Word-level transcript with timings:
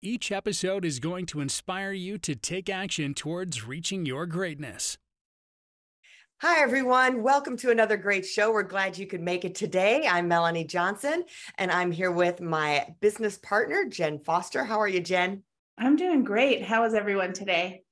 Each 0.00 0.30
episode 0.30 0.84
is 0.84 1.00
going 1.00 1.26
to 1.26 1.40
inspire 1.40 1.90
you 1.90 2.18
to 2.18 2.36
take 2.36 2.70
action 2.70 3.14
towards 3.14 3.66
reaching 3.66 4.06
your 4.06 4.26
greatness. 4.26 4.96
Hi, 6.40 6.62
everyone. 6.62 7.24
Welcome 7.24 7.56
to 7.56 7.72
another 7.72 7.96
great 7.96 8.24
show. 8.24 8.52
We're 8.52 8.62
glad 8.62 8.96
you 8.96 9.08
could 9.08 9.20
make 9.20 9.44
it 9.44 9.56
today. 9.56 10.06
I'm 10.08 10.28
Melanie 10.28 10.62
Johnson, 10.62 11.24
and 11.56 11.72
I'm 11.72 11.90
here 11.90 12.12
with 12.12 12.40
my 12.40 12.94
business 13.00 13.38
partner, 13.38 13.86
Jen 13.86 14.20
Foster. 14.20 14.62
How 14.62 14.78
are 14.78 14.86
you, 14.86 15.00
Jen? 15.00 15.42
I'm 15.76 15.96
doing 15.96 16.22
great. 16.22 16.62
How 16.62 16.84
is 16.84 16.94
everyone 16.94 17.32
today? 17.32 17.82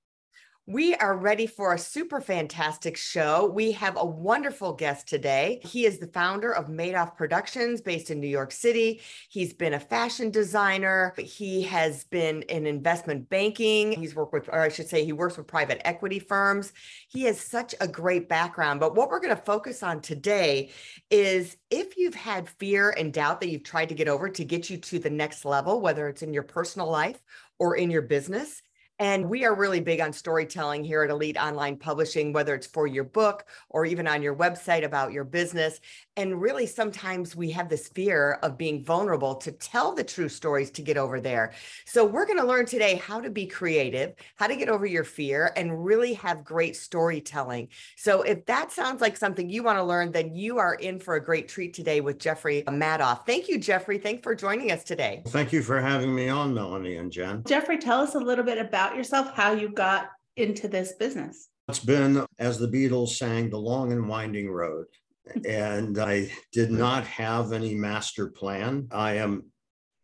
We 0.69 0.97
are 0.97 1.17
ready 1.17 1.47
for 1.47 1.75
a 1.75 1.79
super 1.79 2.21
fantastic 2.21 2.97
show. 2.97 3.47
We 3.55 3.71
have 3.73 3.97
a 3.97 4.05
wonderful 4.05 4.73
guest 4.73 5.07
today. 5.07 5.61
He 5.63 5.87
is 5.87 6.01
the 6.01 6.09
founder 6.09 6.51
of 6.51 6.67
Madoff 6.67 7.17
Productions 7.17 7.81
based 7.81 8.11
in 8.11 8.19
New 8.19 8.27
York 8.27 8.51
City. 8.51 9.01
He's 9.29 9.53
been 9.53 9.75
a 9.75 9.79
fashion 9.79 10.33
designer. 10.33 11.15
He 11.19 11.63
has 11.63 12.03
been 12.03 12.43
in 12.43 12.67
investment 12.67 13.29
banking. 13.29 13.93
He's 13.93 14.17
worked 14.17 14.33
with, 14.33 14.49
or 14.49 14.59
I 14.59 14.69
should 14.69 14.89
say, 14.89 15.05
he 15.05 15.13
works 15.13 15.37
with 15.37 15.47
private 15.47 15.87
equity 15.87 16.19
firms. 16.19 16.73
He 17.07 17.23
has 17.27 17.41
such 17.41 17.73
a 17.81 17.87
great 17.87 18.29
background. 18.29 18.81
But 18.81 18.97
what 18.97 19.09
we're 19.09 19.21
going 19.21 19.37
to 19.37 19.43
focus 19.43 19.85
on 19.85 20.01
today 20.01 20.73
is 21.13 21.57
if 21.71 21.97
you've 21.97 22.17
had 22.17 22.49
fear 22.49 22.91
and 22.91 23.13
doubt 23.13 23.41
that 23.41 23.51
you've 23.51 23.63
tried 23.63 23.91
to 23.91 23.95
get 23.95 24.09
over 24.09 24.29
to 24.31 24.45
get 24.45 24.69
you 24.69 24.79
to 24.79 24.99
the 24.99 25.11
next 25.11 25.45
level, 25.45 25.81
whether 25.81 26.09
it's 26.09 26.23
in 26.23 26.35
your 26.35 26.43
personal 26.43 26.91
life 26.91 27.23
or 27.61 27.77
in 27.77 27.89
your 27.89 28.03
business, 28.03 28.63
and 28.99 29.29
we 29.29 29.45
are 29.45 29.55
really 29.55 29.81
big 29.81 30.01
on 30.01 30.13
storytelling 30.13 30.83
here 30.83 31.03
at 31.03 31.11
Elite 31.11 31.37
Online 31.37 31.77
Publishing, 31.77 32.33
whether 32.33 32.55
it's 32.55 32.67
for 32.67 32.87
your 32.87 33.05
book 33.05 33.45
or 33.69 33.85
even 33.85 34.07
on 34.07 34.23
your 34.23 34.35
website 34.35 34.85
about 34.85 35.13
your 35.13 35.25
business. 35.25 35.81
And 36.17 36.41
really, 36.41 36.67
sometimes 36.67 37.37
we 37.37 37.51
have 37.51 37.69
this 37.69 37.89
fear 37.89 38.39
of 38.43 38.57
being 38.57 38.83
vulnerable 38.83 39.35
to 39.35 39.53
tell 39.53 39.95
the 39.95 40.03
true 40.03 40.31
stories 40.31 40.71
to 40.73 40.83
get 40.83 40.97
over 40.97 41.21
there. 41.21 41.53
So, 41.85 42.07
we're 42.07 42.25
going 42.25 42.39
to 42.39 42.47
learn 42.47 42.65
today 42.65 42.95
how 42.95 43.21
to 43.21 43.29
be 43.29 43.47
creative, 43.47 44.15
how 44.37 44.47
to 44.47 44.57
get 44.57 44.71
over 44.71 44.87
your 44.87 45.05
fear, 45.05 45.53
and 45.57 45.85
really 45.85 46.15
have 46.15 46.43
great 46.43 46.75
storytelling. 46.75 47.69
So, 47.97 48.23
if 48.23 48.47
that 48.47 48.73
sounds 48.73 49.03
like 49.03 49.19
something 49.19 49.51
you 49.51 49.63
want 49.63 49.79
to 49.79 49.85
learn, 49.85 50.11
then 50.11 50.35
you 50.35 50.57
are 50.57 50.75
in 50.75 51.01
for 51.01 51.17
a 51.17 51.23
great 51.23 51.49
treat 51.49 51.75
today 51.75 52.01
with 52.01 52.19
Jeffrey 52.19 52.63
Madoff. 52.67 53.27
Thank 53.27 53.49
you, 53.49 53.59
Jeffrey. 53.59 53.99
Thanks 53.99 54.23
for 54.23 54.35
joining 54.35 54.73
us 54.73 54.85
today. 54.85 55.23
Thank 55.27 55.53
you 55.53 55.63
for 55.63 55.83
having 55.83 56.15
me 56.15 56.31
on, 56.31 56.55
Melanie 56.55 56.97
and 56.97 57.13
Jen. 57.13 57.43
Jeffrey, 57.47 57.77
tell 57.77 58.01
us 58.01 58.15
a 58.15 58.19
little 58.19 58.45
bit 58.45 58.57
about 58.57 58.86
yourself, 58.95 59.35
how 59.35 59.53
you 59.53 59.71
got 59.71 60.11
into 60.37 60.69
this 60.69 60.93
business. 60.93 61.49
It's 61.69 61.81
been, 61.81 62.25
as 62.39 62.59
the 62.59 62.69
Beatles 62.69 63.17
sang, 63.17 63.51
the 63.51 63.59
long 63.59 63.91
and 63.91 64.09
winding 64.09 64.51
road 64.51 64.87
and 65.47 65.99
I 65.99 66.31
did 66.53 66.71
not 66.71 67.05
have 67.05 67.53
any 67.53 67.75
master 67.75 68.29
plan. 68.29 68.89
I 68.91 69.15
am 69.15 69.45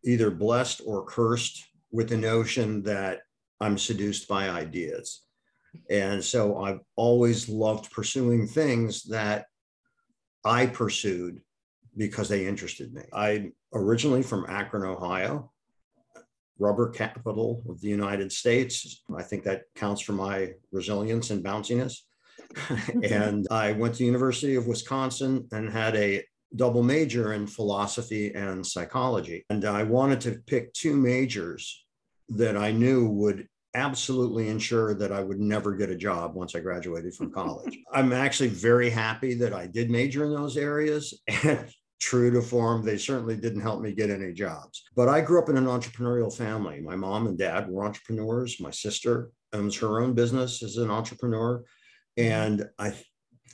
either 0.03 0.29
blessed 0.29 0.81
or 0.85 1.05
cursed 1.05 1.63
with 1.91 2.09
the 2.09 2.17
notion 2.17 2.83
that 2.83 3.21
I'm 3.59 3.77
seduced 3.77 4.27
by 4.27 4.49
ideas. 4.49 5.21
And 5.89 6.23
so 6.23 6.61
I've 6.61 6.81
always 6.95 7.49
loved 7.49 7.91
pursuing 7.91 8.47
things 8.47 9.03
that 9.05 9.45
I 10.43 10.65
pursued 10.65 11.41
because 11.95 12.27
they 12.27 12.45
interested 12.45 12.93
me. 12.93 13.03
I'm 13.13 13.53
originally 13.73 14.23
from 14.23 14.45
Akron, 14.49 14.83
Ohio, 14.83 15.51
rubber 16.59 16.89
capital 16.89 17.63
of 17.67 17.81
the 17.81 17.89
United 17.89 18.31
States. 18.31 19.03
I 19.15 19.23
think 19.23 19.43
that 19.43 19.63
counts 19.75 20.01
for 20.01 20.13
my 20.13 20.53
resilience 20.71 21.29
and 21.29 21.43
bounciness. 21.43 21.97
and 23.03 23.47
I 23.49 23.71
went 23.71 23.95
to 23.95 24.05
University 24.05 24.55
of 24.55 24.67
Wisconsin 24.67 25.47
and 25.51 25.71
had 25.71 25.95
a 25.95 26.23
double 26.55 26.83
major 26.83 27.33
in 27.33 27.47
philosophy 27.47 28.33
and 28.33 28.65
psychology. 28.65 29.45
And 29.49 29.65
I 29.65 29.83
wanted 29.83 30.21
to 30.21 30.39
pick 30.45 30.73
two 30.73 30.95
majors 30.95 31.85
that 32.29 32.55
I 32.55 32.71
knew 32.71 33.09
would 33.09 33.47
absolutely 33.75 34.49
ensure 34.49 34.93
that 34.93 35.11
I 35.11 35.23
would 35.23 35.39
never 35.39 35.73
get 35.73 35.89
a 35.89 35.95
job 35.95 36.35
once 36.35 36.55
I 36.55 36.59
graduated 36.59 37.15
from 37.15 37.31
college. 37.31 37.77
I'm 37.91 38.13
actually 38.13 38.49
very 38.49 38.89
happy 38.89 39.33
that 39.35 39.53
I 39.53 39.67
did 39.67 39.89
major 39.89 40.25
in 40.25 40.33
those 40.33 40.57
areas. 40.57 41.13
And 41.43 41.67
true 42.03 42.29
to 42.31 42.41
form, 42.41 42.83
they 42.83 42.97
certainly 42.97 43.37
didn't 43.37 43.61
help 43.61 43.81
me 43.81 43.93
get 43.93 44.09
any 44.09 44.33
jobs. 44.33 44.83
But 44.95 45.09
I 45.09 45.21
grew 45.21 45.41
up 45.41 45.49
in 45.49 45.57
an 45.57 45.65
entrepreneurial 45.65 46.35
family. 46.35 46.81
My 46.81 46.95
mom 46.95 47.27
and 47.27 47.37
dad 47.37 47.69
were 47.69 47.85
entrepreneurs. 47.85 48.59
My 48.59 48.71
sister 48.71 49.31
owns 49.53 49.77
her 49.77 50.01
own 50.01 50.13
business 50.13 50.61
as 50.61 50.77
an 50.77 50.91
entrepreneur. 50.91 51.63
And 52.17 52.67
I 52.77 52.93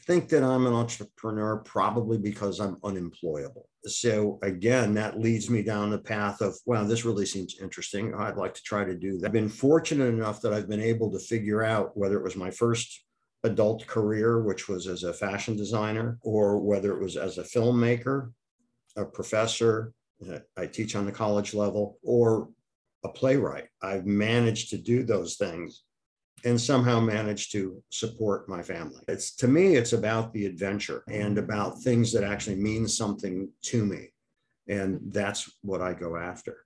think 0.08 0.30
that 0.30 0.44
I'm 0.44 0.66
an 0.66 0.74
entrepreneur 0.74 1.58
probably 1.58 2.18
because 2.18 2.60
I'm 2.60 2.78
unemployable. 2.84 3.70
So 3.86 4.40
again, 4.42 4.94
that 4.96 5.20
leads 5.20 5.50
me 5.50 5.62
down 5.62 5.92
the 5.92 6.00
path 6.00 6.42
of, 6.42 6.58
wow, 6.66 6.84
this 6.84 7.06
really 7.06 7.26
seems 7.26 7.60
interesting. 7.62 8.14
I'd 8.16 8.36
like 8.36 8.54
to 8.56 8.64
try 8.64 8.84
to 8.84 8.96
do 8.96 9.20
that. 9.20 9.28
I've 9.28 9.34
been 9.34 9.50
fortunate 9.50 10.08
enough 10.08 10.42
that 10.42 10.54
I've 10.54 10.68
been 10.68 10.82
able 10.82 11.12
to 11.12 11.20
figure 11.20 11.64
out 11.64 11.96
whether 11.96 12.18
it 12.18 12.24
was 12.24 12.36
my 12.36 12.52
first 12.52 13.06
adult 13.44 13.88
career, 13.88 14.42
which 14.42 14.68
was 14.68 14.88
as 14.88 15.04
a 15.04 15.14
fashion 15.14 15.56
designer, 15.56 16.18
or 16.24 16.60
whether 16.60 16.92
it 16.92 17.02
was 17.02 17.16
as 17.16 17.38
a 17.38 17.44
filmmaker, 17.44 18.32
a 19.00 19.06
professor, 19.06 19.94
I 20.58 20.66
teach 20.68 20.96
on 20.96 21.06
the 21.06 21.12
college 21.12 21.54
level, 21.54 21.98
or 22.04 22.50
a 23.04 23.10
playwright. 23.10 23.68
I've 23.82 24.06
managed 24.06 24.70
to 24.72 24.78
do 24.78 25.04
those 25.04 25.36
things 25.38 25.84
and 26.46 26.60
somehow 26.60 27.00
manage 27.00 27.50
to 27.52 27.82
support 27.90 28.48
my 28.48 28.62
family. 28.62 29.02
It's 29.08 29.36
to 29.38 29.48
me, 29.48 29.76
it's 29.76 29.94
about 29.94 30.34
the 30.34 30.46
adventure 30.46 31.04
and 31.10 31.38
about 31.38 31.82
things 31.82 32.14
that 32.14 32.24
actually 32.24 32.56
mean 32.56 32.88
something 32.88 33.50
to 33.64 33.86
me. 33.86 34.14
And 34.68 35.00
that's 35.08 35.50
what 35.62 35.82
I 35.82 35.94
go 35.94 36.16
after 36.16 36.66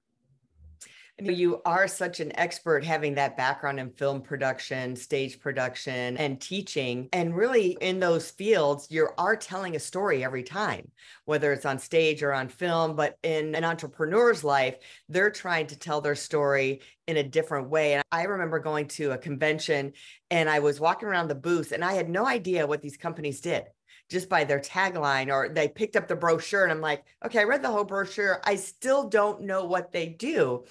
you 1.21 1.61
are 1.63 1.87
such 1.87 2.19
an 2.19 2.37
expert 2.37 2.83
having 2.83 3.15
that 3.15 3.37
background 3.37 3.79
in 3.79 3.91
film 3.91 4.21
production, 4.21 4.95
stage 4.95 5.39
production, 5.39 6.17
and 6.17 6.41
teaching. 6.41 7.07
And 7.13 7.35
really, 7.35 7.77
in 7.81 7.99
those 7.99 8.31
fields, 8.31 8.87
you 8.89 9.09
are 9.17 9.35
telling 9.35 9.75
a 9.75 9.79
story 9.79 10.23
every 10.23 10.43
time, 10.43 10.89
whether 11.25 11.53
it's 11.53 11.65
on 11.65 11.77
stage 11.77 12.23
or 12.23 12.33
on 12.33 12.47
film. 12.47 12.95
But 12.95 13.17
in 13.21 13.53
an 13.53 13.63
entrepreneur's 13.63 14.43
life, 14.43 14.75
they're 15.07 15.31
trying 15.31 15.67
to 15.67 15.77
tell 15.77 16.01
their 16.01 16.15
story 16.15 16.81
in 17.07 17.17
a 17.17 17.23
different 17.23 17.69
way. 17.69 17.93
And 17.93 18.03
I 18.11 18.23
remember 18.23 18.59
going 18.59 18.87
to 18.89 19.11
a 19.11 19.17
convention 19.17 19.93
and 20.31 20.49
I 20.49 20.59
was 20.59 20.79
walking 20.79 21.07
around 21.07 21.27
the 21.27 21.35
booth 21.35 21.71
and 21.71 21.83
I 21.83 21.93
had 21.93 22.09
no 22.09 22.25
idea 22.25 22.65
what 22.65 22.81
these 22.81 22.97
companies 22.97 23.41
did 23.41 23.65
just 24.09 24.29
by 24.29 24.43
their 24.43 24.59
tagline 24.59 25.31
or 25.31 25.49
they 25.49 25.67
picked 25.67 25.95
up 25.95 26.07
the 26.07 26.15
brochure 26.15 26.63
and 26.63 26.71
I'm 26.71 26.81
like, 26.81 27.03
okay, 27.25 27.39
I 27.39 27.43
read 27.43 27.63
the 27.63 27.71
whole 27.71 27.83
brochure. 27.83 28.41
I 28.43 28.55
still 28.55 29.09
don't 29.09 29.41
know 29.41 29.65
what 29.65 29.91
they 29.91 30.07
do. 30.07 30.65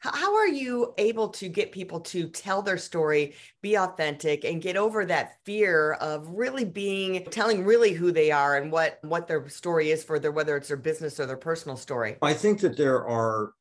How 0.00 0.36
are 0.36 0.48
you 0.48 0.94
able 0.98 1.28
to 1.30 1.48
get 1.48 1.72
people 1.72 2.00
to 2.00 2.28
tell 2.28 2.62
their 2.62 2.78
story, 2.78 3.34
be 3.62 3.76
authentic, 3.76 4.44
and 4.44 4.62
get 4.62 4.76
over 4.76 5.04
that 5.04 5.38
fear 5.44 5.92
of 5.94 6.28
really 6.28 6.64
being 6.64 7.24
telling 7.30 7.64
really 7.64 7.92
who 7.92 8.12
they 8.12 8.30
are 8.30 8.56
and 8.56 8.70
what 8.70 8.98
what 9.02 9.26
their 9.26 9.48
story 9.48 9.90
is 9.90 10.04
for 10.04 10.18
their 10.18 10.32
whether 10.32 10.56
it's 10.56 10.68
their 10.68 10.76
business 10.76 11.18
or 11.18 11.26
their 11.26 11.36
personal 11.36 11.76
story? 11.76 12.16
I 12.22 12.34
think 12.34 12.60
that 12.60 12.76
there 12.76 13.06
are 13.06 13.52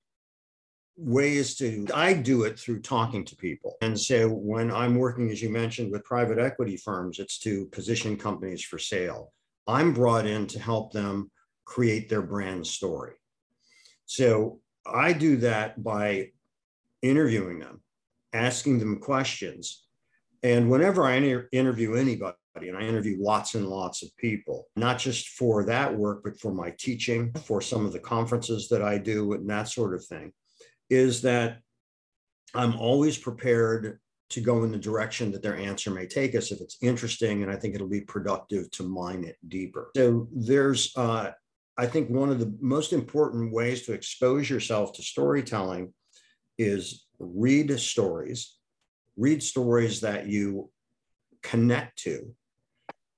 ways 0.98 1.56
to 1.56 1.86
i 1.94 2.12
do 2.12 2.44
it 2.44 2.60
through 2.60 2.82
talking 2.82 3.24
to 3.24 3.36
people. 3.36 3.78
And 3.82 4.00
so 4.00 4.28
when 4.30 4.72
i'm 4.72 4.96
working 4.96 5.30
as 5.30 5.42
you 5.42 5.50
mentioned 5.50 5.92
with 5.92 6.04
private 6.04 6.40
equity 6.40 6.76
firms 6.76 7.20
it's 7.20 7.38
to 7.40 7.68
position 7.68 8.18
companies 8.18 8.64
for 8.64 8.80
sale. 8.80 9.32
I'm 9.68 9.94
brought 9.94 10.26
in 10.26 10.48
to 10.48 10.60
help 10.60 10.92
them 10.92 11.30
create 11.66 12.10
their 12.10 12.22
brand 12.22 12.66
story. 12.66 13.14
So 14.06 14.62
I 14.86 15.14
do 15.14 15.38
that 15.38 15.84
by 15.84 16.32
interviewing 17.02 17.60
them, 17.60 17.82
asking 18.34 18.80
them 18.80 19.00
questions. 19.00 19.84
And 20.44 20.70
whenever 20.72 21.06
I 21.06 21.16
inter- 21.16 21.50
interview 21.52 21.96
anybody, 21.96 22.38
and 22.56 22.78
I 22.78 22.82
interview 22.82 23.18
lots 23.20 23.54
and 23.54 23.68
lots 23.68 24.02
of 24.02 24.16
people, 24.18 24.68
not 24.76 24.98
just 24.98 25.30
for 25.30 25.66
that 25.66 25.96
work, 25.96 26.24
but 26.24 26.40
for 26.40 26.52
my 26.52 26.74
teaching, 26.80 27.32
for 27.44 27.62
some 27.62 27.86
of 27.86 27.94
the 27.94 28.00
conferences 28.00 28.68
that 28.70 28.82
I 28.82 28.98
do, 28.98 29.34
and 29.34 29.48
that 29.50 29.68
sort 29.68 29.94
of 29.94 30.04
thing, 30.06 30.32
is 30.90 31.22
that 31.22 31.60
I'm 32.54 32.76
always 32.76 33.18
prepared 33.18 34.00
to 34.30 34.42
go 34.42 34.64
in 34.64 34.72
the 34.72 34.78
direction 34.78 35.32
that 35.32 35.42
their 35.42 35.56
answer 35.56 35.90
may 35.90 36.06
take 36.06 36.36
us 36.36 36.52
if 36.52 36.60
it's 36.60 36.78
interesting 36.82 37.44
and 37.44 37.52
I 37.52 37.56
think 37.56 37.76
it'll 37.76 37.88
be 37.88 38.02
productive 38.02 38.70
to 38.72 38.84
mine 38.84 39.24
it 39.24 39.38
deeper. 39.48 39.92
So 39.96 40.28
there's 40.34 40.92
uh, 40.98 41.32
I 41.78 41.86
think 41.86 42.10
one 42.10 42.30
of 42.30 42.40
the 42.40 42.54
most 42.60 42.92
important 42.92 43.54
ways 43.54 43.86
to 43.86 43.94
expose 43.94 44.50
yourself 44.50 44.94
to 44.94 45.04
storytelling 45.04 45.94
is 46.58 47.06
read 47.20 47.80
stories, 47.80 48.56
read 49.16 49.44
stories 49.44 50.02
that 50.02 50.28
you 50.28 50.72
connect 51.44 52.00
to, 52.00 52.34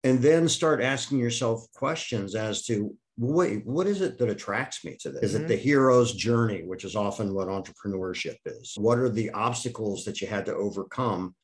and 0.04 0.20
then 0.20 0.50
start 0.50 0.82
asking 0.82 1.20
yourself 1.20 1.72
questions 1.74 2.36
as 2.36 2.66
to 2.66 2.96
wait, 3.20 3.66
what 3.66 3.86
is 3.86 4.00
it 4.00 4.18
that 4.18 4.30
attracts 4.30 4.86
me 4.86 4.96
to 5.02 5.12
this? 5.12 5.24
Is 5.24 5.36
it 5.36 5.48
the 5.48 5.54
mm-hmm. 5.54 5.64
hero's 5.64 6.14
journey, 6.14 6.64
which 6.64 6.86
is 6.86 6.96
often 6.96 7.34
what 7.34 7.50
entrepreneurship 7.50 8.38
is? 8.46 8.76
What 8.78 8.98
are 8.98 9.10
the 9.10 9.30
obstacles 9.32 10.06
that 10.06 10.22
you 10.22 10.28
had 10.28 10.46
to 10.46 10.56
overcome 10.56 11.36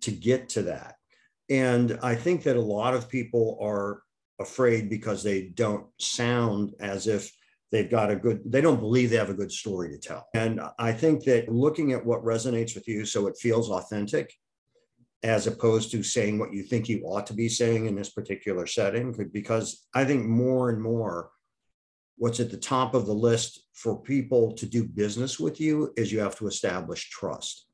to 0.00 0.10
get 0.10 0.48
to 0.50 0.62
that? 0.62 0.94
And 1.50 1.98
I 2.02 2.14
think 2.14 2.42
that 2.44 2.56
a 2.56 2.60
lot 2.60 2.94
of 2.94 3.08
people 3.08 3.58
are 3.60 4.02
afraid 4.40 4.88
because 4.88 5.22
they 5.22 5.48
don't 5.48 5.86
sound 5.98 6.72
as 6.80 7.06
if 7.06 7.30
they've 7.70 7.90
got 7.90 8.10
a 8.10 8.16
good, 8.16 8.40
they 8.46 8.62
don't 8.62 8.80
believe 8.80 9.10
they 9.10 9.16
have 9.16 9.30
a 9.30 9.34
good 9.34 9.52
story 9.52 9.90
to 9.90 9.98
tell. 9.98 10.26
And 10.32 10.58
I 10.78 10.92
think 10.92 11.24
that 11.24 11.50
looking 11.50 11.92
at 11.92 12.04
what 12.04 12.24
resonates 12.24 12.74
with 12.74 12.88
you 12.88 13.04
so 13.04 13.26
it 13.26 13.36
feels 13.36 13.70
authentic 13.70 14.32
as 15.22 15.46
opposed 15.46 15.90
to 15.90 16.02
saying 16.02 16.38
what 16.38 16.52
you 16.52 16.62
think 16.62 16.88
you 16.88 17.02
ought 17.04 17.26
to 17.26 17.34
be 17.34 17.48
saying 17.48 17.86
in 17.86 17.94
this 17.94 18.10
particular 18.10 18.66
setting 18.66 19.14
because 19.32 19.86
i 19.94 20.04
think 20.04 20.26
more 20.26 20.70
and 20.70 20.80
more 20.80 21.30
what's 22.16 22.40
at 22.40 22.50
the 22.50 22.56
top 22.56 22.94
of 22.94 23.06
the 23.06 23.14
list 23.14 23.66
for 23.72 24.00
people 24.02 24.52
to 24.52 24.66
do 24.66 24.84
business 24.84 25.40
with 25.40 25.58
you 25.60 25.90
is 25.96 26.12
you 26.12 26.20
have 26.20 26.36
to 26.36 26.46
establish 26.46 27.08
trust. 27.08 27.66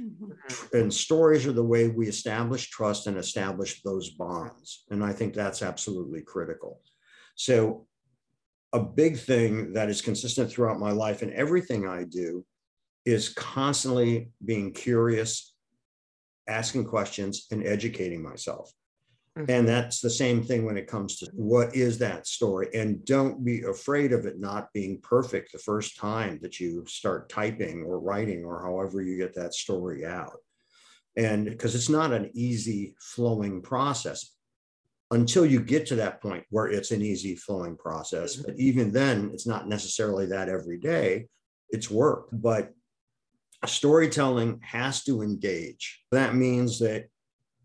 Mm-hmm. 0.00 0.76
and 0.76 0.94
stories 0.94 1.44
are 1.44 1.52
the 1.52 1.64
way 1.64 1.88
we 1.88 2.06
establish 2.06 2.70
trust 2.70 3.08
and 3.08 3.16
establish 3.16 3.82
those 3.82 4.10
bonds 4.10 4.84
and 4.90 5.02
i 5.02 5.12
think 5.12 5.34
that's 5.34 5.60
absolutely 5.60 6.22
critical. 6.22 6.80
So 7.34 7.88
a 8.72 8.78
big 8.80 9.18
thing 9.18 9.72
that 9.72 9.88
is 9.88 10.00
consistent 10.00 10.52
throughout 10.52 10.78
my 10.78 10.92
life 10.92 11.22
and 11.22 11.32
everything 11.32 11.88
i 11.88 12.04
do 12.04 12.44
is 13.04 13.30
constantly 13.30 14.30
being 14.44 14.72
curious 14.72 15.47
asking 16.48 16.84
questions 16.84 17.46
and 17.50 17.66
educating 17.66 18.22
myself. 18.22 18.72
Mm-hmm. 19.38 19.50
And 19.50 19.68
that's 19.68 20.00
the 20.00 20.10
same 20.10 20.42
thing 20.42 20.64
when 20.64 20.76
it 20.76 20.88
comes 20.88 21.18
to 21.18 21.30
what 21.34 21.74
is 21.74 21.98
that 21.98 22.26
story? 22.26 22.68
And 22.74 23.04
don't 23.04 23.44
be 23.44 23.62
afraid 23.62 24.12
of 24.12 24.26
it 24.26 24.40
not 24.40 24.72
being 24.72 25.00
perfect 25.00 25.52
the 25.52 25.58
first 25.58 25.96
time 25.96 26.38
that 26.42 26.58
you 26.58 26.84
start 26.88 27.28
typing 27.28 27.84
or 27.84 28.00
writing 28.00 28.44
or 28.44 28.62
however 28.62 29.00
you 29.00 29.16
get 29.16 29.34
that 29.34 29.54
story 29.54 30.04
out. 30.04 30.38
And 31.16 31.44
because 31.44 31.74
it's 31.74 31.88
not 31.88 32.12
an 32.12 32.30
easy 32.34 32.94
flowing 33.00 33.62
process 33.62 34.34
until 35.10 35.46
you 35.46 35.60
get 35.60 35.86
to 35.86 35.96
that 35.96 36.20
point 36.20 36.44
where 36.50 36.66
it's 36.66 36.90
an 36.90 37.02
easy 37.02 37.34
flowing 37.34 37.76
process. 37.76 38.36
Mm-hmm. 38.36 38.42
But 38.46 38.58
even 38.58 38.92
then, 38.92 39.30
it's 39.32 39.46
not 39.46 39.68
necessarily 39.68 40.26
that 40.26 40.48
every 40.48 40.78
day, 40.78 41.26
it's 41.70 41.90
work. 41.90 42.28
But 42.32 42.72
storytelling 43.66 44.60
has 44.62 45.04
to 45.04 45.22
engage. 45.22 46.00
That 46.12 46.34
means 46.34 46.78
that 46.78 47.08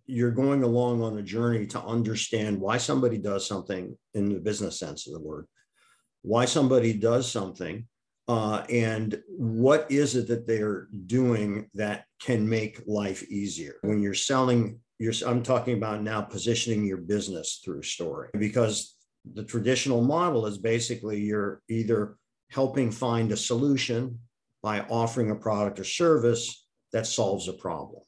you're 0.06 0.32
going 0.32 0.64
along 0.64 1.02
on 1.02 1.18
a 1.18 1.24
journey 1.24 1.66
to 1.68 1.82
understand 1.82 2.60
why 2.60 2.78
somebody 2.78 3.18
does 3.18 3.48
something 3.48 3.98
in 4.14 4.30
the 4.30 4.40
business 4.40 4.80
sense 4.80 5.08
of 5.08 5.14
the 5.14 5.20
word, 5.20 5.46
why 6.24 6.46
somebody 6.46 6.94
does 6.94 7.32
something, 7.32 7.88
uh, 8.28 8.64
and 8.70 9.22
what 9.28 9.86
is 9.90 10.16
it 10.16 10.28
that 10.28 10.48
they're 10.48 10.88
doing 11.06 11.70
that 11.74 12.06
can 12.22 12.48
make 12.48 12.82
life 12.88 13.24
easier. 13.30 13.76
When 13.82 14.02
you're 14.02 14.14
selling, 14.14 14.80
you're, 15.00 15.14
I'm 15.26 15.44
talking 15.44 15.78
about 15.78 16.04
now 16.04 16.22
positioning 16.22 16.86
your 16.86 16.98
business 16.98 17.62
through 17.64 17.84
story 17.84 18.30
because 18.38 18.96
the 19.34 19.44
traditional 19.44 20.02
model 20.02 20.46
is 20.46 20.58
basically 20.58 21.22
you're 21.22 21.62
either 21.70 22.18
helping 22.50 22.92
find 22.92 23.32
a 23.32 23.38
solution 23.38 24.20
by 24.64 24.80
offering 24.90 25.30
a 25.30 25.36
product 25.36 25.80
or 25.80 25.84
service 25.84 26.66
that 26.94 27.06
solves 27.06 27.48
a 27.48 27.54
problem. 27.54 28.02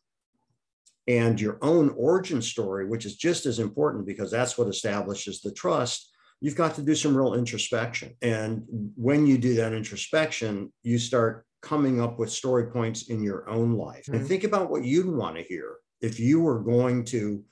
And 1.07 1.39
your 1.39 1.59
own 1.61 1.89
origin 1.89 2.41
story, 2.41 2.87
which 2.87 3.05
is 3.05 3.15
just 3.15 3.45
as 3.45 3.59
important 3.59 4.07
because 4.07 4.31
that's 4.31 4.57
what 4.57 4.67
establishes 4.67 5.41
the 5.41 5.51
trust, 5.51 6.11
you've 6.41 6.55
got 6.55 6.73
to 6.75 6.81
do 6.81 6.95
some 6.95 7.15
real 7.15 7.35
introspection. 7.35 8.15
And 8.21 8.63
when 8.95 9.27
you 9.27 9.37
do 9.37 9.53
that 9.55 9.73
introspection, 9.73 10.73
you 10.81 10.97
start 10.97 11.45
coming 11.61 12.01
up 12.01 12.17
with 12.17 12.31
story 12.31 12.71
points 12.71 13.09
in 13.09 13.21
your 13.21 13.47
own 13.49 13.73
life. 13.73 14.05
Mm-hmm. 14.05 14.15
And 14.15 14.27
think 14.27 14.43
about 14.43 14.69
what 14.71 14.83
you'd 14.83 15.05
want 15.05 15.35
to 15.35 15.43
hear 15.43 15.75
if 16.01 16.19
you 16.19 16.39
were 16.39 16.59
going 16.59 17.03
to 17.05 17.43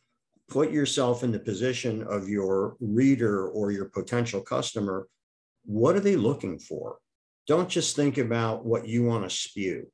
put 0.49 0.71
yourself 0.71 1.23
in 1.23 1.31
the 1.31 1.39
position 1.39 2.03
of 2.03 2.29
your 2.29 2.75
reader 2.79 3.47
or 3.49 3.71
your 3.71 3.85
potential 3.85 4.41
customer. 4.41 5.07
What 5.65 5.95
are 5.95 6.01
they 6.01 6.15
looking 6.15 6.59
for? 6.59 6.97
Don't 7.47 7.69
just 7.69 7.95
think 7.95 8.17
about 8.17 8.65
what 8.65 8.87
you 8.87 9.03
want 9.03 9.23
to 9.23 9.29
spew. 9.29 9.87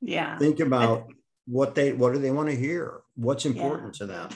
Yeah. 0.00 0.36
think 0.38 0.60
about 0.60 1.06
what 1.46 1.74
they 1.74 1.92
what 1.92 2.12
do 2.12 2.18
they 2.18 2.30
want 2.30 2.50
to 2.50 2.56
hear? 2.56 3.00
What's 3.14 3.46
important 3.46 3.94
yeah. 3.94 3.98
to 3.98 4.06
them? 4.06 4.28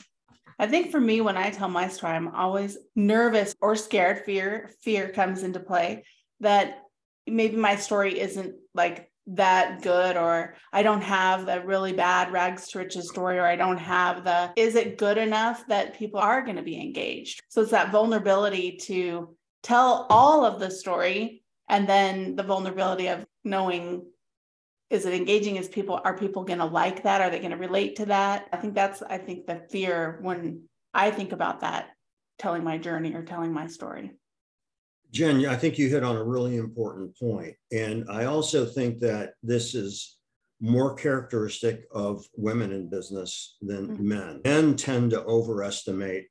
I 0.59 0.67
think 0.67 0.91
for 0.91 1.00
me, 1.00 1.21
when 1.21 1.37
I 1.37 1.50
tell 1.50 1.69
my 1.69 1.89
story, 1.89 2.15
I'm 2.15 2.35
always 2.35 2.77
nervous 2.97 3.55
or 3.61 3.77
scared. 3.77 4.25
Fear, 4.25 4.73
fear 4.83 5.11
comes 5.11 5.43
into 5.45 5.61
play 5.61 6.05
that 6.41 6.83
maybe 7.27 7.56
my 7.56 7.77
story 7.77 8.19
isn't 8.19 8.56
like 8.75 9.11
that 9.29 9.83
good, 9.83 10.17
or 10.17 10.56
I 10.73 10.83
don't 10.83 11.03
have 11.03 11.47
the 11.47 11.61
really 11.61 11.93
bad 11.93 12.33
rags 12.33 12.69
to 12.69 12.79
riches 12.79 13.09
story, 13.09 13.39
or 13.39 13.44
I 13.44 13.56
don't 13.56 13.79
have 13.79 14.25
the 14.25 14.51
is 14.56 14.75
it 14.75 14.99
good 14.99 15.19
enough 15.19 15.67
that 15.69 15.99
people 15.99 16.19
are 16.19 16.43
going 16.43 16.56
to 16.56 16.62
be 16.62 16.81
engaged? 16.81 17.41
So 17.49 17.62
it's 17.62 17.71
that 17.71 17.93
vulnerability 17.93 18.79
to 18.85 19.37
tell 19.62 20.06
all 20.11 20.44
of 20.44 20.61
the 20.61 20.71
story 20.71 21.43
and 21.69 21.88
then 21.88 22.37
the 22.37 22.43
vulnerability 22.43 23.09
of 23.09 23.26
knowing 23.44 24.06
is 24.91 25.05
it 25.05 25.12
engaging? 25.12 25.56
Is 25.56 25.69
people 25.69 26.00
are 26.03 26.17
people 26.17 26.44
going 26.44 26.61
to 26.61 26.65
like 26.65 27.03
that? 27.03 27.20
Are 27.20 27.31
they 27.31 27.38
going 27.38 27.50
to 27.50 27.59
relate 27.59 27.97
to 27.97 28.06
that? 28.06 28.49
I 28.53 28.56
think 28.56 28.75
that's 28.75 29.03
i 29.03 29.19
think 29.19 29.47
the 29.47 29.62
fear 29.70 30.19
when 30.23 30.62
i 30.94 31.11
think 31.11 31.32
about 31.32 31.61
that 31.61 31.91
telling 32.38 32.65
my 32.65 32.79
journey 32.79 33.15
or 33.15 33.23
telling 33.23 33.53
my 33.53 33.67
story. 33.67 34.12
Jen 35.11 35.44
i 35.47 35.56
think 35.56 35.79
you 35.79 35.88
hit 35.88 36.05
on 36.05 36.17
a 36.17 36.25
really 36.25 36.56
important 36.56 37.17
point. 37.19 37.55
And 37.73 38.06
i 38.11 38.25
also 38.25 38.65
think 38.65 39.00
that 39.00 39.35
this 39.43 39.75
is 39.75 40.17
more 40.61 40.94
characteristic 40.94 41.85
of 41.93 42.25
women 42.37 42.73
in 42.73 42.91
business 42.91 43.56
than 43.61 43.88
mm-hmm. 43.88 44.09
men. 44.09 44.41
Men 44.44 44.76
tend 44.76 45.11
to 45.11 45.25
overestimate 45.25 46.26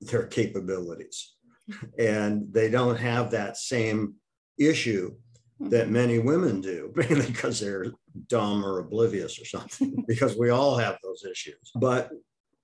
their 0.00 0.26
capabilities. 0.26 1.34
And 1.98 2.52
they 2.52 2.68
don't 2.68 2.96
have 2.96 3.30
that 3.30 3.56
same 3.56 4.16
issue 4.58 5.14
that 5.70 5.84
mm-hmm. 5.84 5.92
many 5.92 6.18
women 6.18 6.60
do, 6.60 6.92
mainly 6.96 7.26
because 7.26 7.60
they're 7.60 7.86
dumb 8.28 8.64
or 8.64 8.78
oblivious 8.78 9.40
or 9.40 9.44
something, 9.44 10.04
because 10.08 10.36
we 10.36 10.50
all 10.50 10.76
have 10.76 10.98
those 11.02 11.24
issues. 11.24 11.70
But 11.76 12.10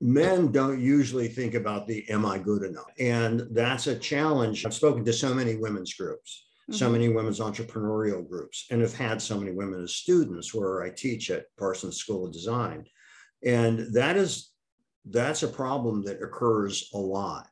men 0.00 0.52
don't 0.52 0.80
usually 0.80 1.28
think 1.28 1.54
about 1.54 1.86
the 1.86 2.08
am 2.08 2.26
I 2.26 2.38
good 2.38 2.62
enough? 2.62 2.90
And 2.98 3.46
that's 3.50 3.86
a 3.86 3.98
challenge. 3.98 4.64
I've 4.64 4.74
spoken 4.74 5.04
to 5.04 5.12
so 5.12 5.34
many 5.34 5.56
women's 5.56 5.94
groups, 5.94 6.46
mm-hmm. 6.64 6.76
so 6.76 6.90
many 6.90 7.08
women's 7.08 7.40
entrepreneurial 7.40 8.28
groups, 8.28 8.66
and 8.70 8.80
have 8.80 8.94
had 8.94 9.20
so 9.22 9.38
many 9.38 9.52
women 9.52 9.82
as 9.82 9.94
students 9.94 10.54
where 10.54 10.82
I 10.82 10.90
teach 10.90 11.30
at 11.30 11.46
Parsons 11.58 11.96
School 11.96 12.26
of 12.26 12.32
Design. 12.32 12.84
And 13.44 13.94
that 13.94 14.16
is 14.16 14.52
that's 15.10 15.42
a 15.42 15.48
problem 15.48 16.02
that 16.04 16.22
occurs 16.22 16.90
a 16.92 16.98
lot. 16.98 17.46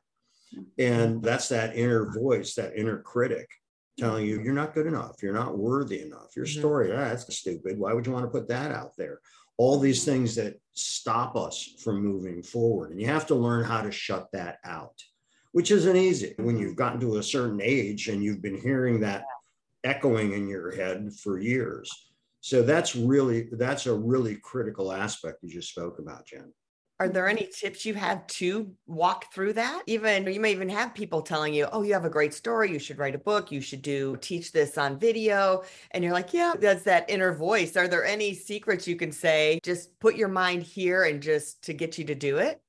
Mm-hmm. 0.53 0.63
And 0.79 1.23
that's 1.23 1.49
that 1.49 1.75
inner 1.75 2.11
voice, 2.11 2.53
that 2.55 2.77
inner 2.77 2.99
critic 2.99 3.49
telling 3.97 4.25
you 4.25 4.41
you're 4.41 4.53
not 4.53 4.73
good 4.73 4.87
enough, 4.87 5.21
you're 5.21 5.33
not 5.33 5.57
worthy 5.57 6.01
enough. 6.01 6.35
Your 6.35 6.45
mm-hmm. 6.45 6.59
story, 6.59 6.91
ah, 6.91 7.09
that's 7.09 7.35
stupid. 7.35 7.77
Why 7.77 7.93
would 7.93 8.05
you 8.05 8.13
want 8.13 8.25
to 8.25 8.31
put 8.31 8.47
that 8.49 8.71
out 8.71 8.95
there? 8.97 9.19
All 9.57 9.79
these 9.79 10.01
mm-hmm. 10.01 10.11
things 10.11 10.35
that 10.35 10.59
stop 10.73 11.35
us 11.35 11.75
from 11.83 12.03
moving 12.03 12.43
forward. 12.43 12.91
And 12.91 13.01
you 13.01 13.07
have 13.07 13.27
to 13.27 13.35
learn 13.35 13.63
how 13.63 13.81
to 13.81 13.91
shut 13.91 14.27
that 14.33 14.59
out, 14.63 14.95
which 15.51 15.71
isn't 15.71 15.95
easy 15.95 16.33
when 16.37 16.55
mm-hmm. 16.55 16.63
you've 16.63 16.75
gotten 16.75 16.99
to 17.01 17.17
a 17.17 17.23
certain 17.23 17.59
age 17.61 18.07
and 18.07 18.23
you've 18.23 18.41
been 18.41 18.59
hearing 18.59 18.99
that 19.01 19.25
echoing 19.83 20.33
in 20.33 20.47
your 20.47 20.75
head 20.75 21.11
for 21.13 21.39
years. 21.39 21.89
So 22.41 22.61
that's 22.61 22.95
really 22.95 23.49
that's 23.51 23.87
a 23.87 23.93
really 23.93 24.35
critical 24.35 24.91
aspect 24.91 25.43
you 25.43 25.49
just 25.49 25.69
spoke 25.69 25.99
about, 25.99 26.25
Jen. 26.25 26.53
Are 26.99 27.07
there 27.07 27.25
mm-hmm. 27.25 27.37
any 27.37 27.47
tips 27.47 27.85
you 27.85 27.93
have 27.93 28.25
to 28.27 28.71
walk 28.87 29.31
through 29.33 29.53
that? 29.53 29.83
Even 29.85 30.25
you 30.31 30.39
may 30.39 30.51
even 30.51 30.69
have 30.69 30.95
people 30.95 31.21
telling 31.21 31.53
you, 31.53 31.67
"Oh, 31.71 31.83
you 31.83 31.93
have 31.93 32.05
a 32.05 32.09
great 32.09 32.33
story. 32.33 32.71
You 32.71 32.79
should 32.79 32.97
write 32.97 33.13
a 33.13 33.19
book. 33.19 33.51
You 33.51 33.61
should 33.61 33.81
do 33.81 34.17
teach 34.19 34.51
this 34.51 34.77
on 34.77 34.97
video." 34.97 35.63
And 35.91 36.03
you're 36.03 36.13
like, 36.13 36.33
"Yeah, 36.33 36.53
that's 36.59 36.83
that 36.83 37.09
inner 37.09 37.33
voice." 37.33 37.77
Are 37.77 37.87
there 37.87 38.05
any 38.05 38.33
secrets 38.33 38.87
you 38.87 38.95
can 38.95 39.11
say? 39.11 39.59
Just 39.63 39.99
put 39.99 40.15
your 40.15 40.27
mind 40.27 40.63
here 40.63 41.03
and 41.03 41.21
just 41.21 41.63
to 41.63 41.73
get 41.73 41.97
you 41.97 42.05
to 42.05 42.15
do 42.15 42.37
it. 42.37 42.61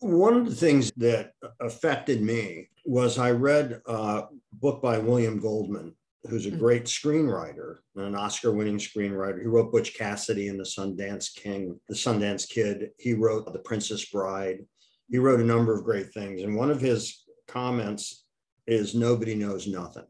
One 0.00 0.34
of 0.34 0.46
the 0.46 0.54
things 0.54 0.92
that 0.96 1.32
affected 1.60 2.22
me 2.22 2.68
was 2.84 3.18
I 3.18 3.32
read 3.32 3.80
a 3.86 4.24
book 4.52 4.80
by 4.82 4.98
William 4.98 5.40
Goldman 5.40 5.94
who's 6.28 6.46
a 6.46 6.50
hmm. 6.50 6.58
great 6.58 6.84
screenwriter, 6.84 7.76
and 7.96 8.06
an 8.06 8.14
Oscar 8.14 8.52
winning 8.52 8.78
screenwriter. 8.78 9.40
He 9.40 9.46
wrote 9.46 9.72
Butch 9.72 9.94
Cassidy 9.94 10.48
and 10.48 10.58
the 10.58 10.64
Sundance 10.64 11.34
King, 11.34 11.78
the 11.88 11.94
Sundance 11.94 12.48
Kid. 12.48 12.90
He 12.98 13.14
wrote 13.14 13.52
The 13.52 13.58
Princess 13.60 14.04
Bride. 14.06 14.64
He 15.10 15.18
wrote 15.18 15.40
a 15.40 15.44
number 15.44 15.76
of 15.76 15.84
great 15.84 16.12
things. 16.12 16.42
And 16.42 16.54
one 16.54 16.70
of 16.70 16.80
his 16.80 17.24
comments 17.46 18.24
is 18.66 18.94
nobody 18.94 19.34
knows 19.34 19.66
nothing. 19.66 20.04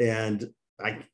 And 0.00 0.50
I 0.84 1.04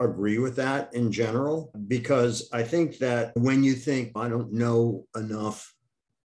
agree 0.00 0.38
with 0.38 0.56
that 0.56 0.94
in 0.94 1.12
general 1.12 1.70
because 1.86 2.48
I 2.52 2.62
think 2.62 2.98
that 2.98 3.32
when 3.36 3.62
you 3.62 3.74
think, 3.74 4.12
I 4.16 4.28
don't 4.28 4.52
know 4.52 5.06
enough, 5.14 5.72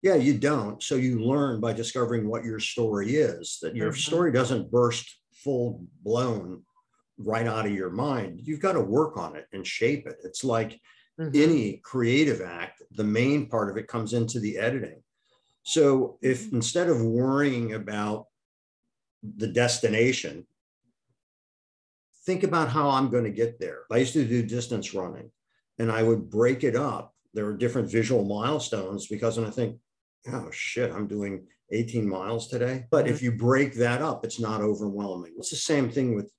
yeah, 0.03 0.17
you 0.17 0.37
don't. 0.37 0.83
So 0.83 0.97
you 0.97 1.25
learn 1.25 1.61
by 1.61 1.73
discovering 1.73 2.29
what 2.29 2.45
your 2.45 2.61
story 2.61 3.17
is, 3.17 3.59
that 3.63 3.75
your 3.75 3.91
mm-hmm. 3.91 3.99
story 3.99 4.33
doesn't 4.33 4.71
burst 4.71 5.19
full 5.33 5.85
blown 6.03 6.63
right 7.19 7.47
out 7.47 7.67
of 7.67 7.73
your 7.73 7.91
mind. 7.91 8.41
You've 8.43 8.61
got 8.61 8.73
to 8.73 8.81
work 8.81 9.17
on 9.17 9.37
it 9.37 9.47
and 9.53 9.67
shape 9.67 10.07
it. 10.07 10.17
It's 10.25 10.45
like 10.45 10.81
mm-hmm. 11.21 11.31
any 11.35 11.81
creative 11.85 12.41
act, 12.41 12.83
the 12.93 13.05
main 13.05 13.49
part 13.49 13.71
of 13.71 13.77
it 13.77 13.89
comes 13.89 14.13
into 14.13 14.41
the 14.41 14.59
editing. 14.59 15.03
So 15.63 16.19
if 16.23 16.47
mm-hmm. 16.47 16.57
instead 16.57 16.89
of 16.89 17.03
worrying 17.03 17.75
about 17.75 18.27
the 19.23 19.47
destination, 19.47 20.47
think 22.27 22.43
about 22.43 22.69
how 22.69 22.91
I'm 22.91 23.11
going 23.11 23.25
to 23.25 23.31
get 23.31 23.59
there. 23.59 23.83
I 23.91 23.99
used 23.99 24.13
to 24.15 24.27
do 24.27 24.43
distance 24.43 24.95
running 24.95 25.31
and 25.79 25.91
I 25.91 26.03
would 26.03 26.31
break 26.31 26.65
it 26.65 26.77
up. 26.77 27.15
There 27.33 27.45
were 27.45 27.57
different 27.57 27.91
visual 27.91 28.25
milestones 28.25 29.07
because, 29.07 29.39
and 29.39 29.47
I 29.47 29.51
think, 29.51 29.79
oh 30.33 30.51
shit, 30.51 30.93
I'm 30.93 31.07
doing 31.07 31.47
18 31.73 32.09
miles 32.09 32.49
today. 32.49 32.87
But 32.91 33.09
if 33.09 33.17
mm-hmm. 33.17 33.25
you 33.25 33.33
break 33.33 33.75
that 33.75 34.03
up, 34.03 34.25
it's 34.25 34.41
not 34.41 34.61
overwhelming. 34.61 35.35
It's 35.39 35.51
the 35.51 35.57
same 35.57 35.91
thing 35.91 36.15
with 36.15 36.31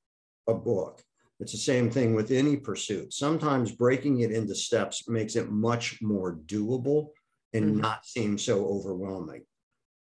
a 0.47 0.53
book. 0.53 1.01
It's 1.39 1.51
the 1.51 1.57
same 1.57 1.89
thing 1.89 2.15
with 2.15 2.31
any 2.31 2.55
pursuit. 2.55 3.13
Sometimes 3.13 3.71
breaking 3.71 4.21
it 4.21 4.31
into 4.31 4.55
steps 4.55 5.09
makes 5.09 5.35
it 5.35 5.51
much 5.51 5.99
more 6.01 6.37
doable 6.45 7.09
and 7.53 7.65
mm-hmm. 7.65 7.81
not 7.81 8.05
seem 8.05 8.37
so 8.37 8.65
overwhelming 8.65 9.43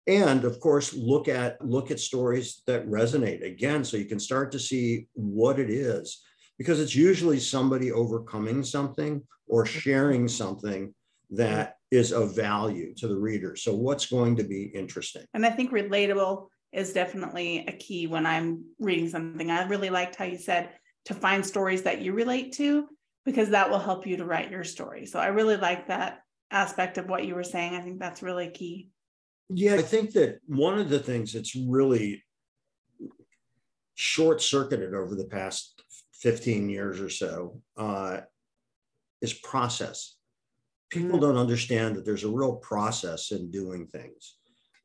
and 0.06 0.44
of 0.44 0.58
course 0.60 0.94
look 0.94 1.28
at 1.28 1.64
look 1.64 1.90
at 1.90 2.00
stories 2.00 2.62
that 2.66 2.88
resonate 2.88 3.44
again 3.44 3.84
so 3.84 3.96
you 3.96 4.06
can 4.06 4.18
start 4.18 4.50
to 4.50 4.58
see 4.58 5.06
what 5.12 5.58
it 5.58 5.70
is 5.70 6.22
because 6.58 6.80
it's 6.80 6.94
usually 6.94 7.38
somebody 7.38 7.92
overcoming 7.92 8.64
something 8.64 9.22
or 9.46 9.64
mm-hmm. 9.64 9.78
sharing 9.78 10.28
something 10.28 10.94
that 11.30 11.76
is 11.90 12.12
of 12.12 12.34
value 12.34 12.94
to 12.94 13.06
the 13.06 13.16
reader 13.16 13.54
so 13.54 13.74
what's 13.74 14.06
going 14.06 14.34
to 14.36 14.44
be 14.44 14.64
interesting 14.74 15.24
and 15.34 15.44
i 15.44 15.50
think 15.50 15.70
relatable 15.70 16.48
is 16.72 16.92
definitely 16.92 17.64
a 17.66 17.72
key 17.72 18.06
when 18.06 18.26
i'm 18.26 18.64
reading 18.78 19.08
something 19.08 19.50
i 19.50 19.66
really 19.66 19.90
liked 19.90 20.16
how 20.16 20.24
you 20.24 20.38
said 20.38 20.70
to 21.04 21.14
find 21.14 21.44
stories 21.44 21.82
that 21.82 22.02
you 22.02 22.12
relate 22.12 22.52
to 22.52 22.86
because 23.24 23.50
that 23.50 23.70
will 23.70 23.78
help 23.78 24.06
you 24.06 24.16
to 24.16 24.24
write 24.24 24.50
your 24.50 24.64
story 24.64 25.06
so 25.06 25.18
i 25.18 25.26
really 25.26 25.56
like 25.56 25.88
that 25.88 26.20
aspect 26.50 26.98
of 26.98 27.08
what 27.08 27.24
you 27.24 27.34
were 27.34 27.44
saying 27.44 27.74
i 27.74 27.80
think 27.80 27.98
that's 27.98 28.22
really 28.22 28.48
key 28.50 28.90
yeah, 29.52 29.74
I 29.74 29.82
think 29.82 30.12
that 30.12 30.38
one 30.46 30.78
of 30.78 30.88
the 30.88 31.00
things 31.00 31.32
that's 31.32 31.56
really 31.56 32.22
short 33.96 34.40
circuited 34.40 34.94
over 34.94 35.16
the 35.16 35.24
past 35.24 35.82
15 36.14 36.68
years 36.68 37.00
or 37.00 37.08
so 37.08 37.60
uh, 37.76 38.20
is 39.20 39.34
process. 39.34 40.14
People 40.88 41.18
mm-hmm. 41.18 41.20
don't 41.20 41.36
understand 41.36 41.96
that 41.96 42.04
there's 42.04 42.24
a 42.24 42.30
real 42.30 42.56
process 42.56 43.32
in 43.32 43.50
doing 43.50 43.88
things. 43.88 44.36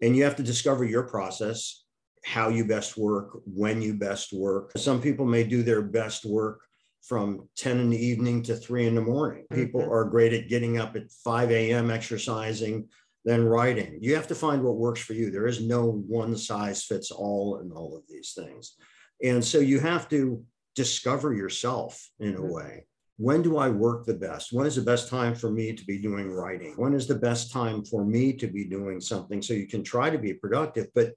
And 0.01 0.15
you 0.15 0.23
have 0.23 0.35
to 0.37 0.43
discover 0.43 0.83
your 0.83 1.03
process, 1.03 1.83
how 2.23 2.49
you 2.49 2.65
best 2.65 2.97
work, 2.97 3.39
when 3.45 3.81
you 3.81 3.93
best 3.93 4.33
work. 4.33 4.71
Some 4.77 5.01
people 5.01 5.25
may 5.25 5.43
do 5.43 5.63
their 5.63 5.81
best 5.81 6.25
work 6.25 6.61
from 7.03 7.47
10 7.57 7.79
in 7.79 7.89
the 7.89 8.03
evening 8.03 8.41
to 8.43 8.55
three 8.55 8.87
in 8.87 8.95
the 8.95 9.01
morning. 9.01 9.45
People 9.53 9.81
mm-hmm. 9.81 9.91
are 9.91 10.05
great 10.05 10.33
at 10.33 10.49
getting 10.49 10.79
up 10.79 10.95
at 10.95 11.11
5 11.23 11.51
a.m., 11.51 11.91
exercising, 11.91 12.89
then 13.23 13.45
writing. 13.45 13.99
You 14.01 14.15
have 14.15 14.27
to 14.27 14.35
find 14.35 14.63
what 14.63 14.77
works 14.77 15.01
for 15.01 15.13
you. 15.13 15.29
There 15.29 15.47
is 15.47 15.61
no 15.61 16.03
one 16.07 16.35
size 16.35 16.83
fits 16.83 17.11
all 17.11 17.59
in 17.59 17.71
all 17.71 17.95
of 17.95 18.03
these 18.09 18.33
things. 18.33 18.75
And 19.23 19.43
so 19.43 19.59
you 19.59 19.79
have 19.79 20.09
to 20.09 20.43
discover 20.75 21.33
yourself 21.33 22.09
in 22.19 22.35
a 22.35 22.39
mm-hmm. 22.39 22.53
way. 22.53 22.85
When 23.17 23.41
do 23.41 23.57
I 23.57 23.69
work 23.69 24.05
the 24.05 24.13
best? 24.13 24.51
When 24.51 24.65
is 24.65 24.75
the 24.75 24.81
best 24.81 25.07
time 25.07 25.36
for 25.36 25.50
me 25.50 25.74
to 25.74 25.86
be 25.86 26.00
doing 26.00 26.29
writing? 26.29 26.74
When 26.75 26.93
is 26.93 27.07
the 27.07 27.15
best 27.15 27.51
time 27.51 27.86
for 27.86 28.03
me 28.03 28.34
to 28.34 28.48
be 28.48 28.65
doing 28.65 29.00
something? 29.00 29.41
So 29.41 29.53
you 29.53 29.67
can 29.67 29.84
try 29.84 30.10
to 30.10 30.17
be 30.17 30.34
productive, 30.34 30.88
but 30.93 31.13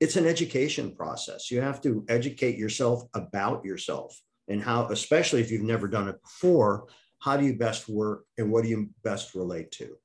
it's 0.00 0.16
an 0.16 0.26
education 0.26 0.94
process. 0.94 1.50
You 1.50 1.60
have 1.60 1.80
to 1.82 2.04
educate 2.08 2.58
yourself 2.58 3.04
about 3.14 3.64
yourself 3.64 4.20
and 4.48 4.60
how, 4.60 4.88
especially 4.88 5.40
if 5.40 5.50
you've 5.50 5.62
never 5.62 5.86
done 5.86 6.08
it 6.08 6.20
before, 6.20 6.88
how 7.20 7.36
do 7.36 7.46
you 7.46 7.56
best 7.56 7.88
work 7.88 8.24
and 8.36 8.50
what 8.50 8.64
do 8.64 8.68
you 8.68 8.90
best 9.04 9.34
relate 9.34 9.70
to? 9.72 9.96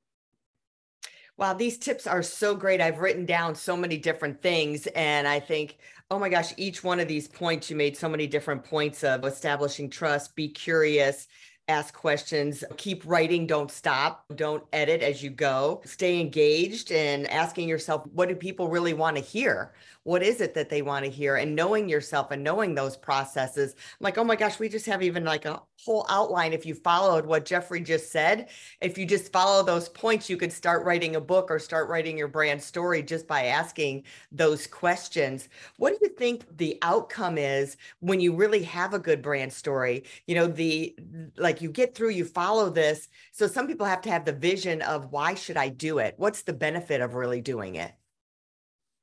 Wow, 1.37 1.53
these 1.53 1.79
tips 1.79 2.05
are 2.05 2.21
so 2.21 2.55
great. 2.55 2.81
I've 2.81 2.99
written 2.99 3.25
down 3.25 3.55
so 3.55 3.75
many 3.75 3.97
different 3.97 4.43
things. 4.43 4.85
And 4.87 5.27
I 5.27 5.39
think, 5.39 5.79
oh 6.11 6.19
my 6.19 6.27
gosh, 6.27 6.53
each 6.57 6.83
one 6.83 6.99
of 6.99 7.07
these 7.07 7.29
points, 7.29 7.69
you 7.69 7.75
made 7.77 7.95
so 7.95 8.09
many 8.09 8.27
different 8.27 8.65
points 8.65 9.01
of 9.01 9.23
establishing 9.23 9.89
trust, 9.89 10.35
be 10.35 10.49
curious, 10.49 11.29
ask 11.69 11.93
questions, 11.93 12.65
keep 12.75 13.01
writing, 13.05 13.47
don't 13.47 13.71
stop, 13.71 14.25
don't 14.35 14.65
edit 14.73 15.01
as 15.01 15.23
you 15.23 15.29
go, 15.29 15.81
stay 15.85 16.19
engaged 16.19 16.91
and 16.91 17.27
asking 17.27 17.69
yourself, 17.69 18.05
what 18.13 18.27
do 18.27 18.35
people 18.35 18.67
really 18.67 18.93
want 18.93 19.15
to 19.15 19.23
hear? 19.23 19.71
What 20.03 20.23
is 20.23 20.41
it 20.41 20.55
that 20.55 20.69
they 20.69 20.81
want 20.81 21.05
to 21.05 21.11
hear? 21.11 21.35
And 21.35 21.55
knowing 21.55 21.87
yourself 21.87 22.31
and 22.31 22.43
knowing 22.43 22.73
those 22.73 22.97
processes. 22.97 23.75
I'm 23.77 24.03
like, 24.03 24.17
oh 24.17 24.23
my 24.23 24.35
gosh, 24.35 24.57
we 24.57 24.67
just 24.67 24.87
have 24.87 25.03
even 25.03 25.23
like 25.23 25.45
a 25.45 25.61
whole 25.85 26.07
outline. 26.09 26.53
If 26.53 26.65
you 26.65 26.73
followed 26.73 27.25
what 27.25 27.45
Jeffrey 27.45 27.81
just 27.81 28.11
said, 28.11 28.49
if 28.81 28.97
you 28.97 29.05
just 29.05 29.31
follow 29.31 29.63
those 29.63 29.89
points, 29.89 30.27
you 30.27 30.37
could 30.37 30.51
start 30.51 30.85
writing 30.85 31.15
a 31.15 31.21
book 31.21 31.51
or 31.51 31.59
start 31.59 31.87
writing 31.87 32.17
your 32.17 32.27
brand 32.27 32.61
story 32.63 33.03
just 33.03 33.27
by 33.27 33.45
asking 33.45 34.03
those 34.31 34.65
questions. 34.65 35.49
What 35.77 35.91
do 35.91 35.99
you 36.01 36.09
think 36.09 36.57
the 36.57 36.79
outcome 36.81 37.37
is 37.37 37.77
when 37.99 38.19
you 38.19 38.35
really 38.35 38.63
have 38.63 38.95
a 38.95 38.99
good 38.99 39.21
brand 39.21 39.53
story? 39.53 40.05
You 40.25 40.33
know, 40.35 40.47
the 40.47 40.95
like 41.37 41.61
you 41.61 41.69
get 41.69 41.93
through, 41.93 42.09
you 42.09 42.25
follow 42.25 42.71
this. 42.71 43.07
So 43.33 43.45
some 43.45 43.67
people 43.67 43.85
have 43.85 44.01
to 44.01 44.11
have 44.11 44.25
the 44.25 44.33
vision 44.33 44.81
of 44.81 45.11
why 45.11 45.35
should 45.35 45.57
I 45.57 45.69
do 45.69 45.99
it? 45.99 46.15
What's 46.17 46.41
the 46.41 46.53
benefit 46.53 47.01
of 47.01 47.13
really 47.13 47.41
doing 47.41 47.75
it? 47.75 47.93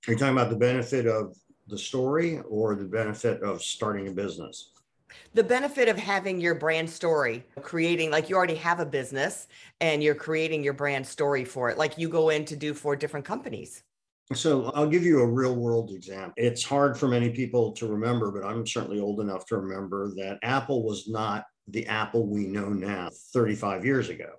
Are 0.08 0.12
you 0.12 0.16
talking 0.16 0.38
about 0.38 0.48
the 0.48 0.56
benefit 0.56 1.06
of 1.06 1.36
the 1.66 1.76
story 1.76 2.40
or 2.48 2.74
the 2.74 2.86
benefit 2.86 3.42
of 3.42 3.62
starting 3.62 4.08
a 4.08 4.10
business? 4.10 4.70
The 5.34 5.44
benefit 5.44 5.86
of 5.86 5.98
having 5.98 6.40
your 6.40 6.54
brand 6.54 6.88
story, 6.88 7.44
creating 7.60 8.10
like 8.10 8.30
you 8.30 8.36
already 8.36 8.54
have 8.54 8.80
a 8.80 8.86
business 8.86 9.48
and 9.82 10.02
you're 10.02 10.14
creating 10.14 10.64
your 10.64 10.72
brand 10.72 11.06
story 11.06 11.44
for 11.44 11.68
it, 11.68 11.76
like 11.76 11.98
you 11.98 12.08
go 12.08 12.30
in 12.30 12.46
to 12.46 12.56
do 12.56 12.72
for 12.72 12.96
different 12.96 13.26
companies. 13.26 13.82
So 14.32 14.70
I'll 14.74 14.88
give 14.88 15.02
you 15.02 15.20
a 15.20 15.26
real 15.26 15.54
world 15.54 15.90
example. 15.90 16.32
It's 16.38 16.64
hard 16.64 16.96
for 16.96 17.06
many 17.06 17.28
people 17.28 17.72
to 17.72 17.86
remember, 17.86 18.32
but 18.32 18.48
I'm 18.48 18.66
certainly 18.66 19.00
old 19.00 19.20
enough 19.20 19.44
to 19.48 19.58
remember 19.58 20.14
that 20.16 20.38
Apple 20.42 20.84
was 20.84 21.06
not 21.06 21.44
the 21.66 21.86
Apple 21.86 22.26
we 22.26 22.46
know 22.46 22.70
now 22.70 23.10
35 23.34 23.84
years 23.84 24.08
ago. 24.08 24.30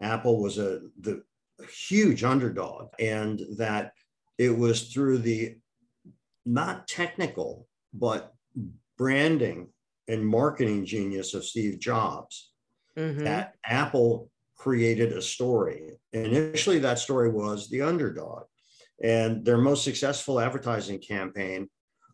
Apple 0.00 0.40
was 0.40 0.56
a 0.56 0.80
the 0.98 1.22
huge 1.68 2.24
underdog 2.24 2.88
and 2.98 3.42
that 3.58 3.92
it 4.40 4.56
was 4.56 4.84
through 4.84 5.18
the 5.18 5.54
not 6.46 6.88
technical, 6.88 7.68
but 7.92 8.32
branding 8.96 9.68
and 10.08 10.26
marketing 10.26 10.86
genius 10.86 11.34
of 11.34 11.44
Steve 11.44 11.78
Jobs 11.78 12.50
mm-hmm. 12.96 13.22
that 13.24 13.56
Apple 13.66 14.30
created 14.56 15.12
a 15.12 15.20
story. 15.20 15.90
And 16.14 16.28
initially, 16.28 16.78
that 16.78 16.98
story 16.98 17.30
was 17.30 17.68
the 17.68 17.82
underdog. 17.82 18.44
And 19.04 19.44
their 19.44 19.58
most 19.58 19.84
successful 19.84 20.40
advertising 20.40 21.00
campaign 21.00 21.68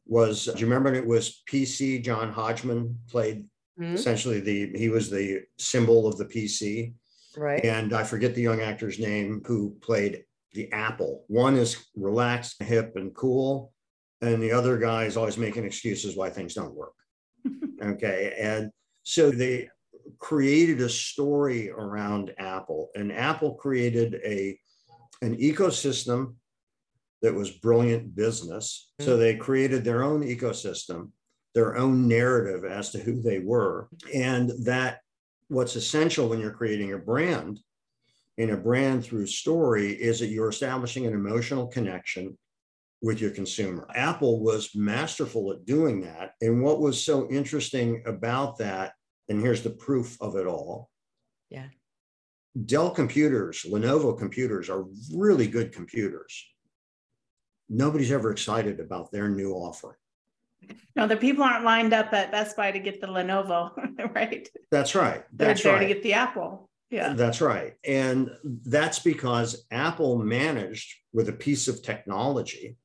was 0.05 0.47
do 0.47 0.59
you 0.59 0.67
remember 0.67 0.93
it 0.95 1.07
was 1.07 1.45
PC? 1.49 2.03
John 2.03 2.33
Hodgman 2.33 2.99
played 3.09 3.45
mm-hmm. 3.79 3.95
essentially 3.95 4.41
the, 4.41 4.77
he 4.77 4.89
was 4.89 5.11
the 5.11 5.43
symbol 5.59 6.09
of 6.09 6.19
the 6.19 6.25
PC. 6.25 6.93
Right. 7.37 7.65
And 7.65 7.93
I 7.93 8.03
forget 8.03 8.35
the 8.35 8.43
young 8.43 8.63
actor's 8.63 8.99
name 8.99 9.43
who 9.47 9.77
played 9.81 10.25
the 10.57 10.73
apple. 10.73 11.25
One 11.29 11.57
is 11.57 11.87
relaxed, 11.95 12.61
hip, 12.63 12.95
and 12.97 13.15
cool, 13.15 13.73
and 14.21 14.43
the 14.43 14.53
other 14.53 14.79
guy 14.79 15.05
is 15.05 15.17
always 15.17 15.39
making 15.39 15.65
excuses 15.65 16.17
why 16.17 16.31
things 16.31 16.55
don't 16.55 16.75
work. 16.75 16.95
okay. 17.83 18.35
And 18.41 18.71
so 19.03 19.31
they 19.31 19.69
created 20.19 20.81
a 20.81 20.89
story 20.89 21.71
around 21.71 22.33
Apple, 22.39 22.91
and 22.95 23.13
Apple 23.13 23.55
created 23.55 24.21
a 24.25 24.59
an 25.23 25.37
ecosystem 25.37 26.35
that 27.23 27.35
was 27.35 27.51
brilliant 27.51 28.15
business. 28.15 28.93
So 29.01 29.17
mm. 29.17 29.19
they 29.19 29.37
created 29.37 29.85
their 29.85 30.03
own 30.03 30.23
ecosystem, 30.23 31.11
their 31.55 31.77
own 31.77 32.07
narrative 32.07 32.65
as 32.65 32.91
to 32.91 32.99
who 32.99 33.23
they 33.23 33.39
were. 33.39 33.89
And 34.15 34.53
that 34.65 35.01
what's 35.49 35.77
essential 35.77 36.29
when 36.29 36.41
you're 36.41 36.51
creating 36.51 36.93
a 36.93 36.99
brand 36.99 37.61
in 38.39 38.51
a 38.51 38.57
brand 38.57 39.05
through 39.05 39.27
story 39.27 39.93
is 39.93 40.21
that 40.21 40.27
you're 40.27 40.49
establishing 40.49 41.07
an 41.07 41.15
emotional 41.15 41.67
connection 41.67 42.37
with 43.03 43.21
your 43.21 43.31
consumer. 43.31 43.87
Apple 43.95 44.41
was 44.41 44.75
masterful 44.75 45.53
at 45.53 45.65
doing 45.65 46.01
that. 46.03 46.33
And 46.41 46.63
what 46.63 46.81
was 46.81 47.03
so 47.03 47.29
interesting 47.31 48.03
about 48.07 48.59
that, 48.59 48.93
and 49.29 49.41
here's 49.41 49.63
the 49.63 49.71
proof 49.71 50.21
of 50.21 50.37
it 50.37 50.47
all. 50.47 50.91
Yeah. 51.51 51.69
Dell 52.65 52.91
computers, 52.91 53.67
Lenovo 53.69 54.19
computers 54.19 54.71
are 54.71 54.85
really 55.15 55.47
good 55.47 55.73
computers. 55.73 56.45
Nobody's 57.69 58.13
ever 58.13 58.31
excited 58.31 58.81
about 58.81 59.11
their 59.13 59.29
new 59.29 59.53
offering. 59.53 59.97
No, 60.95 61.07
the 61.07 61.17
people 61.17 61.45
aren't 61.45 61.65
lined 61.65 61.93
up 61.93 62.13
at 62.13 62.33
Best 62.33 62.57
Buy 62.57 62.71
to 62.73 62.79
get 62.79 63.01
the 63.01 63.07
Lenovo, 63.07 63.73
right? 64.15 64.49
That's 64.71 64.95
right. 64.95 65.25
That's 65.33 65.63
They're 65.63 65.73
there 65.73 65.81
right. 65.81 65.89
to 65.89 65.95
get 65.95 66.03
the 66.03 66.15
Apple. 66.15 66.71
Yeah. 66.91 67.15
That's 67.15 67.41
right. 67.41 67.75
And 67.85 68.31
that's 68.65 69.01
because 69.01 69.67
Apple 69.71 70.19
managed 70.19 70.95
with 71.13 71.29
a 71.29 71.33
piece 71.33 71.69
of 71.69 71.83
technology 71.83 72.77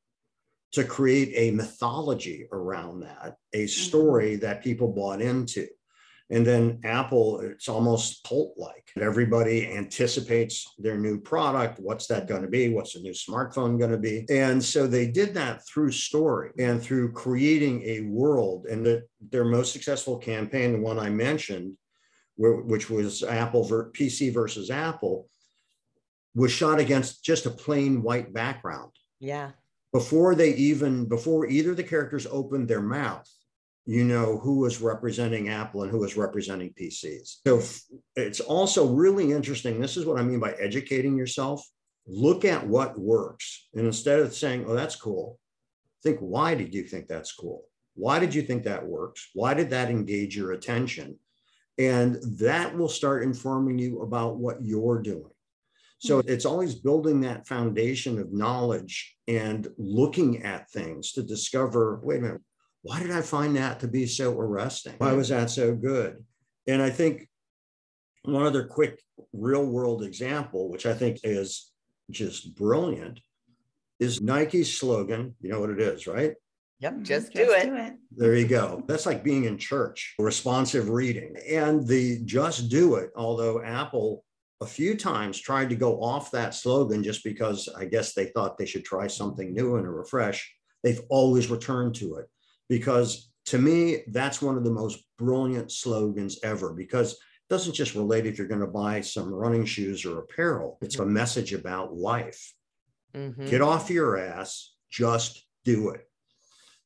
to 0.73 0.83
create 0.83 1.33
a 1.35 1.55
mythology 1.55 2.47
around 2.51 3.01
that, 3.01 3.35
a 3.53 3.65
mm-hmm. 3.65 3.67
story 3.67 4.35
that 4.37 4.63
people 4.63 4.87
bought 4.87 5.21
into. 5.21 5.67
And 6.31 6.47
then 6.47 6.79
Apple, 6.85 7.41
it's 7.41 7.67
almost 7.67 8.23
cult 8.25 8.53
like. 8.57 8.89
Everybody 8.99 9.67
anticipates 9.69 10.65
their 10.79 10.97
new 10.97 11.19
product. 11.19 11.79
What's 11.79 12.07
that 12.07 12.25
going 12.25 12.43
to 12.43 12.47
be? 12.47 12.69
What's 12.69 12.93
the 12.93 13.01
new 13.01 13.11
smartphone 13.11 13.77
going 13.77 13.91
to 13.91 13.97
be? 13.97 14.25
And 14.29 14.63
so 14.63 14.87
they 14.87 15.07
did 15.07 15.33
that 15.33 15.67
through 15.67 15.91
story 15.91 16.51
and 16.57 16.81
through 16.81 17.11
creating 17.11 17.83
a 17.83 18.01
world. 18.03 18.65
And 18.67 18.85
the, 18.85 19.03
their 19.29 19.43
most 19.43 19.73
successful 19.73 20.17
campaign, 20.17 20.71
the 20.71 20.79
one 20.79 20.97
I 20.97 21.09
mentioned, 21.09 21.75
which 22.41 22.89
was 22.89 23.23
Apple 23.23 23.63
PC 23.65 24.33
versus 24.33 24.71
Apple, 24.71 25.27
was 26.33 26.51
shot 26.51 26.79
against 26.79 27.23
just 27.23 27.45
a 27.45 27.51
plain 27.51 28.01
white 28.01 28.33
background. 28.33 28.91
Yeah. 29.19 29.51
Before 29.93 30.33
they 30.35 30.53
even, 30.55 31.05
before 31.05 31.45
either 31.47 31.75
the 31.75 31.83
characters 31.83 32.25
opened 32.25 32.67
their 32.67 32.81
mouth, 32.81 33.29
you 33.85 34.03
know 34.03 34.37
who 34.37 34.59
was 34.59 34.81
representing 34.81 35.49
Apple 35.49 35.83
and 35.83 35.91
who 35.91 35.99
was 35.99 36.15
representing 36.15 36.73
PCs. 36.79 37.37
So 37.45 37.61
it's 38.15 38.39
also 38.39 38.87
really 38.87 39.31
interesting. 39.31 39.81
This 39.81 39.97
is 39.97 40.05
what 40.05 40.19
I 40.19 40.23
mean 40.23 40.39
by 40.39 40.53
educating 40.53 41.17
yourself. 41.17 41.65
Look 42.07 42.45
at 42.45 42.65
what 42.65 42.97
works. 42.97 43.67
And 43.73 43.85
instead 43.85 44.19
of 44.19 44.33
saying, 44.33 44.65
oh, 44.67 44.73
that's 44.73 44.95
cool, 44.95 45.39
think, 46.03 46.19
why 46.19 46.55
did 46.55 46.73
you 46.73 46.83
think 46.83 47.07
that's 47.07 47.33
cool? 47.33 47.63
Why 47.95 48.19
did 48.19 48.33
you 48.33 48.41
think 48.41 48.63
that 48.63 48.85
works? 48.85 49.29
Why 49.33 49.53
did 49.53 49.69
that 49.71 49.89
engage 49.89 50.35
your 50.35 50.53
attention? 50.53 51.19
And 51.77 52.17
that 52.39 52.77
will 52.77 52.89
start 52.89 53.23
informing 53.23 53.79
you 53.79 54.01
about 54.01 54.37
what 54.37 54.61
you're 54.61 55.01
doing. 55.01 55.31
So 55.99 56.19
mm-hmm. 56.19 56.29
it's 56.29 56.45
always 56.45 56.75
building 56.75 57.21
that 57.21 57.47
foundation 57.47 58.19
of 58.19 58.33
knowledge 58.33 59.15
and 59.27 59.67
looking 59.77 60.43
at 60.43 60.69
things 60.71 61.11
to 61.13 61.23
discover 61.23 61.99
wait 62.03 62.19
a 62.19 62.21
minute, 62.21 62.41
why 62.81 62.99
did 62.99 63.11
I 63.11 63.21
find 63.21 63.55
that 63.55 63.79
to 63.81 63.87
be 63.87 64.07
so 64.07 64.37
arresting? 64.39 64.95
Why 64.97 65.13
was 65.13 65.29
that 65.29 65.49
so 65.49 65.75
good? 65.75 66.23
And 66.67 66.81
I 66.81 66.89
think 66.89 67.27
one 68.23 68.45
other 68.45 68.65
quick 68.65 68.99
real 69.33 69.65
world 69.65 70.03
example, 70.03 70.69
which 70.69 70.85
I 70.85 70.93
think 70.93 71.19
is 71.23 71.71
just 72.09 72.55
brilliant, 72.55 73.19
is 73.99 74.21
Nike's 74.21 74.75
slogan. 74.75 75.35
You 75.41 75.51
know 75.51 75.59
what 75.59 75.69
it 75.69 75.79
is, 75.79 76.07
right? 76.07 76.33
Yep, 76.81 76.93
mm-hmm. 76.93 77.03
just, 77.03 77.31
do, 77.31 77.51
it. 77.51 77.65
do 77.65 77.75
it. 77.75 77.93
There 78.15 78.35
you 78.35 78.47
go. 78.47 78.83
That's 78.87 79.05
like 79.05 79.23
being 79.23 79.45
in 79.45 79.57
church, 79.57 80.15
responsive 80.17 80.89
reading. 80.89 81.35
And 81.47 81.87
the 81.87 82.19
just 82.25 82.69
do 82.69 82.95
it, 82.95 83.11
although 83.15 83.61
Apple 83.61 84.23
a 84.61 84.65
few 84.65 84.95
times 84.95 85.39
tried 85.39 85.69
to 85.69 85.75
go 85.75 86.01
off 86.01 86.31
that 86.31 86.53
slogan 86.53 87.03
just 87.03 87.23
because 87.23 87.69
I 87.77 87.85
guess 87.85 88.13
they 88.13 88.25
thought 88.25 88.57
they 88.57 88.65
should 88.65 88.85
try 88.85 89.07
something 89.07 89.53
new 89.53 89.75
and 89.75 89.85
a 89.85 89.89
refresh, 89.89 90.51
they've 90.83 91.01
always 91.09 91.49
returned 91.49 91.95
to 91.95 92.15
it. 92.15 92.25
Because 92.67 93.31
to 93.47 93.57
me, 93.57 94.03
that's 94.07 94.41
one 94.41 94.57
of 94.57 94.63
the 94.63 94.71
most 94.71 95.03
brilliant 95.17 95.71
slogans 95.71 96.39
ever 96.43 96.73
because 96.73 97.13
it 97.13 97.19
doesn't 97.49 97.73
just 97.73 97.95
relate 97.95 98.25
if 98.25 98.37
you're 98.37 98.47
going 98.47 98.61
to 98.61 98.67
buy 98.67 99.01
some 99.01 99.31
running 99.31 99.65
shoes 99.65 100.05
or 100.05 100.19
apparel, 100.19 100.77
it's 100.81 100.99
a 100.99 101.05
message 101.05 101.53
about 101.53 101.95
life. 101.95 102.53
Mm-hmm. 103.15 103.47
Get 103.47 103.61
off 103.61 103.89
your 103.89 104.17
ass, 104.17 104.73
just 104.89 105.43
do 105.63 105.89
it. 105.89 106.07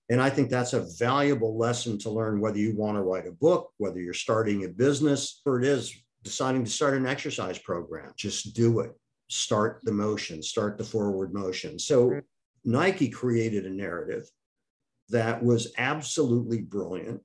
And 0.09 0.21
I 0.21 0.29
think 0.29 0.50
that's 0.50 0.74
a 0.74 0.88
valuable 1.00 1.57
lesson 1.57 1.97
to 2.00 2.12
learn 2.12 2.39
whether 2.39 2.59
you 2.59 2.75
want 2.75 2.97
to 2.97 3.01
write 3.01 3.27
a 3.27 3.31
book, 3.31 3.71
whether 3.77 4.00
you're 4.00 4.13
starting 4.13 4.63
a 4.63 4.69
business, 4.69 5.41
or 5.45 5.59
it 5.59 5.65
is 5.65 5.93
deciding 6.24 6.63
to 6.63 6.69
start 6.69 6.95
an 6.95 7.07
exercise 7.07 7.57
program. 7.57 8.12
Just 8.15 8.55
do 8.55 8.81
it. 8.81 8.91
Start 9.29 9.79
the 9.83 9.91
motion, 9.91 10.43
start 10.43 10.77
the 10.77 10.84
forward 10.84 11.34
motion. 11.34 11.80
So 11.80 12.21
Nike 12.63 13.10
created 13.10 13.65
a 13.65 13.71
narrative 13.71 14.30
that 15.10 15.43
was 15.43 15.73
absolutely 15.77 16.62
brilliant, 16.62 17.21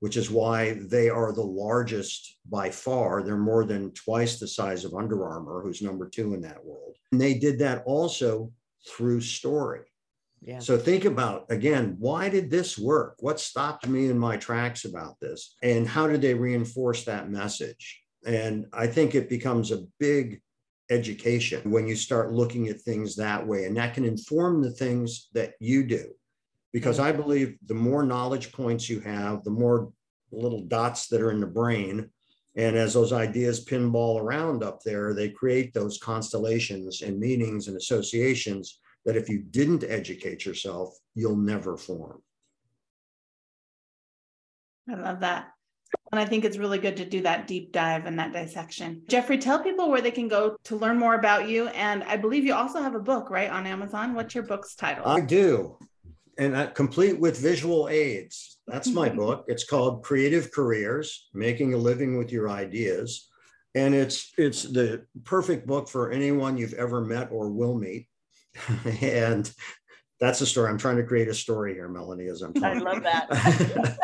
which 0.00 0.16
is 0.16 0.30
why 0.30 0.78
they 0.80 1.10
are 1.10 1.32
the 1.32 1.42
largest 1.42 2.38
by 2.48 2.70
far. 2.70 3.22
They're 3.22 3.36
more 3.36 3.64
than 3.64 3.92
twice 3.92 4.38
the 4.38 4.48
size 4.48 4.84
of 4.86 4.94
Under 4.94 5.26
Armour, 5.26 5.62
who's 5.62 5.82
number 5.82 6.08
two 6.08 6.32
in 6.32 6.40
that 6.42 6.64
world. 6.64 6.96
And 7.10 7.20
they 7.20 7.34
did 7.34 7.58
that 7.58 7.82
also 7.84 8.50
through 8.88 9.20
story. 9.20 9.91
Yeah. 10.44 10.58
So 10.58 10.76
think 10.76 11.04
about 11.04 11.46
again, 11.50 11.96
why 11.98 12.28
did 12.28 12.50
this 12.50 12.76
work? 12.76 13.16
What 13.20 13.38
stopped 13.38 13.86
me 13.86 14.06
in 14.06 14.18
my 14.18 14.36
tracks 14.36 14.84
about 14.84 15.20
this? 15.20 15.54
And 15.62 15.86
how 15.86 16.08
did 16.08 16.20
they 16.20 16.34
reinforce 16.34 17.04
that 17.04 17.30
message? 17.30 18.02
And 18.26 18.66
I 18.72 18.88
think 18.88 19.14
it 19.14 19.28
becomes 19.28 19.70
a 19.70 19.84
big 20.00 20.40
education 20.90 21.70
when 21.70 21.86
you 21.86 21.96
start 21.96 22.32
looking 22.32 22.68
at 22.68 22.80
things 22.80 23.16
that 23.16 23.46
way. 23.46 23.64
And 23.64 23.76
that 23.76 23.94
can 23.94 24.04
inform 24.04 24.62
the 24.62 24.70
things 24.70 25.28
that 25.32 25.54
you 25.60 25.84
do. 25.84 26.10
Because 26.72 26.98
mm-hmm. 26.98 27.06
I 27.06 27.12
believe 27.12 27.56
the 27.66 27.74
more 27.74 28.02
knowledge 28.02 28.52
points 28.52 28.88
you 28.88 29.00
have, 29.00 29.44
the 29.44 29.50
more 29.50 29.92
little 30.32 30.62
dots 30.62 31.06
that 31.08 31.20
are 31.20 31.30
in 31.30 31.40
the 31.40 31.46
brain. 31.46 32.10
And 32.56 32.76
as 32.76 32.94
those 32.94 33.12
ideas 33.12 33.64
pinball 33.64 34.20
around 34.20 34.62
up 34.62 34.80
there, 34.82 35.14
they 35.14 35.30
create 35.30 35.72
those 35.72 35.98
constellations 35.98 37.02
and 37.02 37.18
meanings 37.18 37.68
and 37.68 37.76
associations 37.76 38.80
that 39.04 39.16
if 39.16 39.28
you 39.28 39.38
didn't 39.38 39.84
educate 39.84 40.44
yourself, 40.44 40.96
you'll 41.14 41.36
never 41.36 41.76
form. 41.76 42.22
I 44.88 44.94
love 44.94 45.20
that. 45.20 45.52
And 46.10 46.20
I 46.20 46.24
think 46.24 46.44
it's 46.44 46.58
really 46.58 46.78
good 46.78 46.96
to 46.98 47.04
do 47.04 47.22
that 47.22 47.46
deep 47.46 47.72
dive 47.72 48.06
and 48.06 48.18
that 48.18 48.32
dissection. 48.32 49.02
Jeffrey, 49.08 49.38
tell 49.38 49.62
people 49.62 49.90
where 49.90 50.00
they 50.00 50.10
can 50.10 50.28
go 50.28 50.56
to 50.64 50.76
learn 50.76 50.98
more 50.98 51.14
about 51.14 51.48
you. 51.48 51.68
And 51.68 52.02
I 52.04 52.16
believe 52.16 52.44
you 52.44 52.54
also 52.54 52.82
have 52.82 52.94
a 52.94 53.00
book, 53.00 53.30
right, 53.30 53.50
on 53.50 53.66
Amazon. 53.66 54.14
What's 54.14 54.34
your 54.34 54.44
book's 54.44 54.74
title? 54.74 55.06
I 55.06 55.20
do. 55.20 55.78
And 56.38 56.54
uh, 56.54 56.66
complete 56.68 57.18
with 57.18 57.38
visual 57.38 57.88
aids. 57.88 58.58
That's 58.66 58.88
my 58.88 59.08
book. 59.22 59.44
It's 59.48 59.64
called 59.64 60.02
Creative 60.02 60.50
Careers 60.50 61.28
Making 61.32 61.74
a 61.74 61.78
Living 61.78 62.18
with 62.18 62.30
Your 62.30 62.50
Ideas. 62.50 63.28
And 63.74 63.94
it's 63.94 64.32
it's 64.36 64.64
the 64.64 65.06
perfect 65.24 65.66
book 65.66 65.88
for 65.88 66.10
anyone 66.10 66.58
you've 66.58 66.74
ever 66.74 67.00
met 67.00 67.30
or 67.32 67.50
will 67.50 67.74
meet 67.74 68.06
and 69.00 69.50
that's 70.20 70.40
a 70.40 70.46
story. 70.46 70.70
I'm 70.70 70.78
trying 70.78 70.98
to 70.98 71.04
create 71.04 71.28
a 71.28 71.34
story 71.34 71.74
here, 71.74 71.88
Melanie, 71.88 72.28
as 72.28 72.42
I'm 72.42 72.54
talking. 72.54 72.78
I 72.78 72.92
love 72.92 73.02
that. 73.02 73.98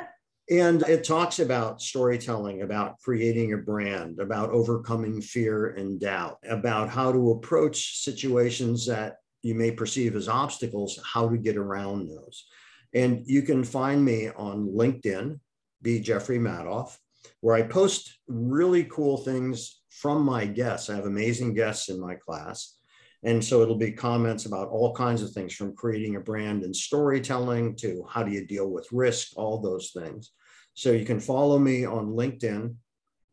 and 0.50 0.82
it 0.82 1.04
talks 1.04 1.40
about 1.40 1.82
storytelling, 1.82 2.62
about 2.62 2.98
creating 3.00 3.52
a 3.52 3.58
brand, 3.58 4.18
about 4.18 4.50
overcoming 4.50 5.20
fear 5.20 5.74
and 5.74 6.00
doubt, 6.00 6.38
about 6.48 6.88
how 6.88 7.12
to 7.12 7.32
approach 7.32 7.98
situations 8.02 8.86
that 8.86 9.16
you 9.42 9.54
may 9.54 9.70
perceive 9.70 10.16
as 10.16 10.28
obstacles, 10.28 10.98
how 11.04 11.28
to 11.28 11.36
get 11.36 11.56
around 11.56 12.08
those. 12.08 12.46
And 12.94 13.22
you 13.26 13.42
can 13.42 13.62
find 13.62 14.02
me 14.02 14.30
on 14.30 14.68
LinkedIn, 14.68 15.38
be 15.82 16.00
Jeffrey 16.00 16.38
Madoff, 16.38 16.96
where 17.40 17.56
I 17.56 17.62
post 17.62 18.18
really 18.26 18.84
cool 18.84 19.18
things 19.18 19.82
from 19.90 20.22
my 20.22 20.46
guests. 20.46 20.88
I 20.88 20.96
have 20.96 21.06
amazing 21.06 21.54
guests 21.54 21.88
in 21.88 22.00
my 22.00 22.14
class. 22.14 22.77
And 23.24 23.44
so 23.44 23.62
it'll 23.62 23.76
be 23.76 23.92
comments 23.92 24.46
about 24.46 24.68
all 24.68 24.94
kinds 24.94 25.22
of 25.22 25.32
things 25.32 25.52
from 25.52 25.74
creating 25.74 26.16
a 26.16 26.20
brand 26.20 26.62
and 26.62 26.74
storytelling 26.74 27.74
to 27.76 28.04
how 28.08 28.22
do 28.22 28.30
you 28.30 28.46
deal 28.46 28.70
with 28.70 28.88
risk, 28.92 29.32
all 29.36 29.60
those 29.60 29.90
things. 29.90 30.32
So 30.74 30.92
you 30.92 31.04
can 31.04 31.18
follow 31.18 31.58
me 31.58 31.84
on 31.84 32.10
LinkedIn. 32.10 32.76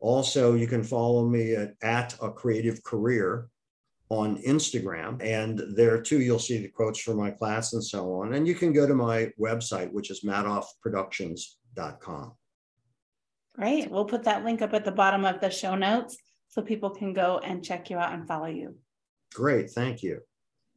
Also, 0.00 0.54
you 0.54 0.66
can 0.66 0.82
follow 0.82 1.26
me 1.26 1.54
at, 1.54 1.74
at 1.82 2.16
a 2.20 2.32
creative 2.32 2.82
career 2.82 3.48
on 4.08 4.42
Instagram. 4.42 5.22
And 5.22 5.62
there 5.76 6.02
too, 6.02 6.20
you'll 6.20 6.40
see 6.40 6.58
the 6.58 6.68
quotes 6.68 7.00
from 7.00 7.18
my 7.18 7.30
class 7.30 7.72
and 7.72 7.84
so 7.84 8.20
on. 8.20 8.34
And 8.34 8.46
you 8.46 8.54
can 8.54 8.72
go 8.72 8.86
to 8.86 8.94
my 8.94 9.32
website, 9.40 9.92
which 9.92 10.10
is 10.10 10.22
madoffproductions.com. 10.22 12.32
Great. 13.54 13.90
We'll 13.90 14.04
put 14.04 14.24
that 14.24 14.44
link 14.44 14.60
up 14.60 14.74
at 14.74 14.84
the 14.84 14.92
bottom 14.92 15.24
of 15.24 15.40
the 15.40 15.50
show 15.50 15.76
notes 15.76 16.16
so 16.48 16.62
people 16.62 16.90
can 16.90 17.12
go 17.12 17.38
and 17.38 17.64
check 17.64 17.90
you 17.90 17.98
out 17.98 18.12
and 18.12 18.26
follow 18.26 18.46
you. 18.46 18.74
Great. 19.34 19.70
Thank 19.70 20.02
you. 20.02 20.20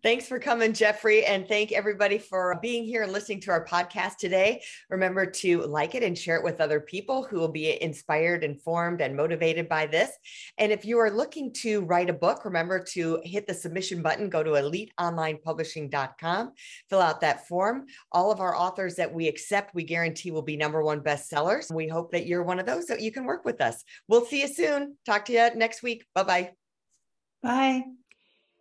Thanks 0.01 0.27
for 0.27 0.39
coming, 0.39 0.71
Jeffrey. 0.71 1.25
And 1.25 1.45
thank 1.45 1.73
everybody 1.73 2.19
for 2.19 2.57
being 2.61 2.85
here 2.85 3.03
and 3.03 3.11
listening 3.11 3.41
to 3.41 3.51
our 3.51 3.65
podcast 3.65 4.15
today. 4.17 4.63
Remember 4.89 5.25
to 5.25 5.63
like 5.63 5.93
it 5.93 6.03
and 6.03 6.17
share 6.17 6.37
it 6.37 6.43
with 6.43 6.61
other 6.61 6.79
people 6.79 7.23
who 7.23 7.37
will 7.37 7.51
be 7.51 7.81
inspired, 7.81 8.45
informed, 8.45 9.01
and 9.01 9.13
motivated 9.13 9.67
by 9.67 9.87
this. 9.87 10.09
And 10.57 10.71
if 10.71 10.85
you 10.85 10.99
are 10.99 11.11
looking 11.11 11.51
to 11.55 11.81
write 11.81 12.09
a 12.09 12.13
book, 12.13 12.45
remember 12.45 12.81
to 12.93 13.19
hit 13.25 13.45
the 13.45 13.53
submission 13.53 14.01
button, 14.01 14.29
go 14.29 14.41
to 14.41 14.51
eliteonlinepublishing.com, 14.51 16.53
fill 16.89 17.01
out 17.01 17.19
that 17.19 17.45
form. 17.49 17.87
All 18.13 18.31
of 18.31 18.39
our 18.39 18.55
authors 18.55 18.95
that 18.95 19.13
we 19.13 19.27
accept, 19.27 19.75
we 19.75 19.83
guarantee 19.83 20.31
will 20.31 20.43
be 20.43 20.55
number 20.55 20.81
one 20.81 21.01
bestsellers. 21.01 21.73
We 21.73 21.89
hope 21.89 22.13
that 22.13 22.25
you're 22.25 22.43
one 22.43 22.59
of 22.59 22.65
those 22.65 22.85
that 22.85 23.01
you 23.01 23.11
can 23.11 23.25
work 23.25 23.43
with 23.43 23.59
us. 23.59 23.83
We'll 24.07 24.25
see 24.25 24.39
you 24.41 24.47
soon. 24.47 24.95
Talk 25.05 25.25
to 25.25 25.33
you 25.33 25.49
next 25.55 25.83
week. 25.83 26.05
Bye-bye. 26.15 26.51
Bye. 27.43 27.83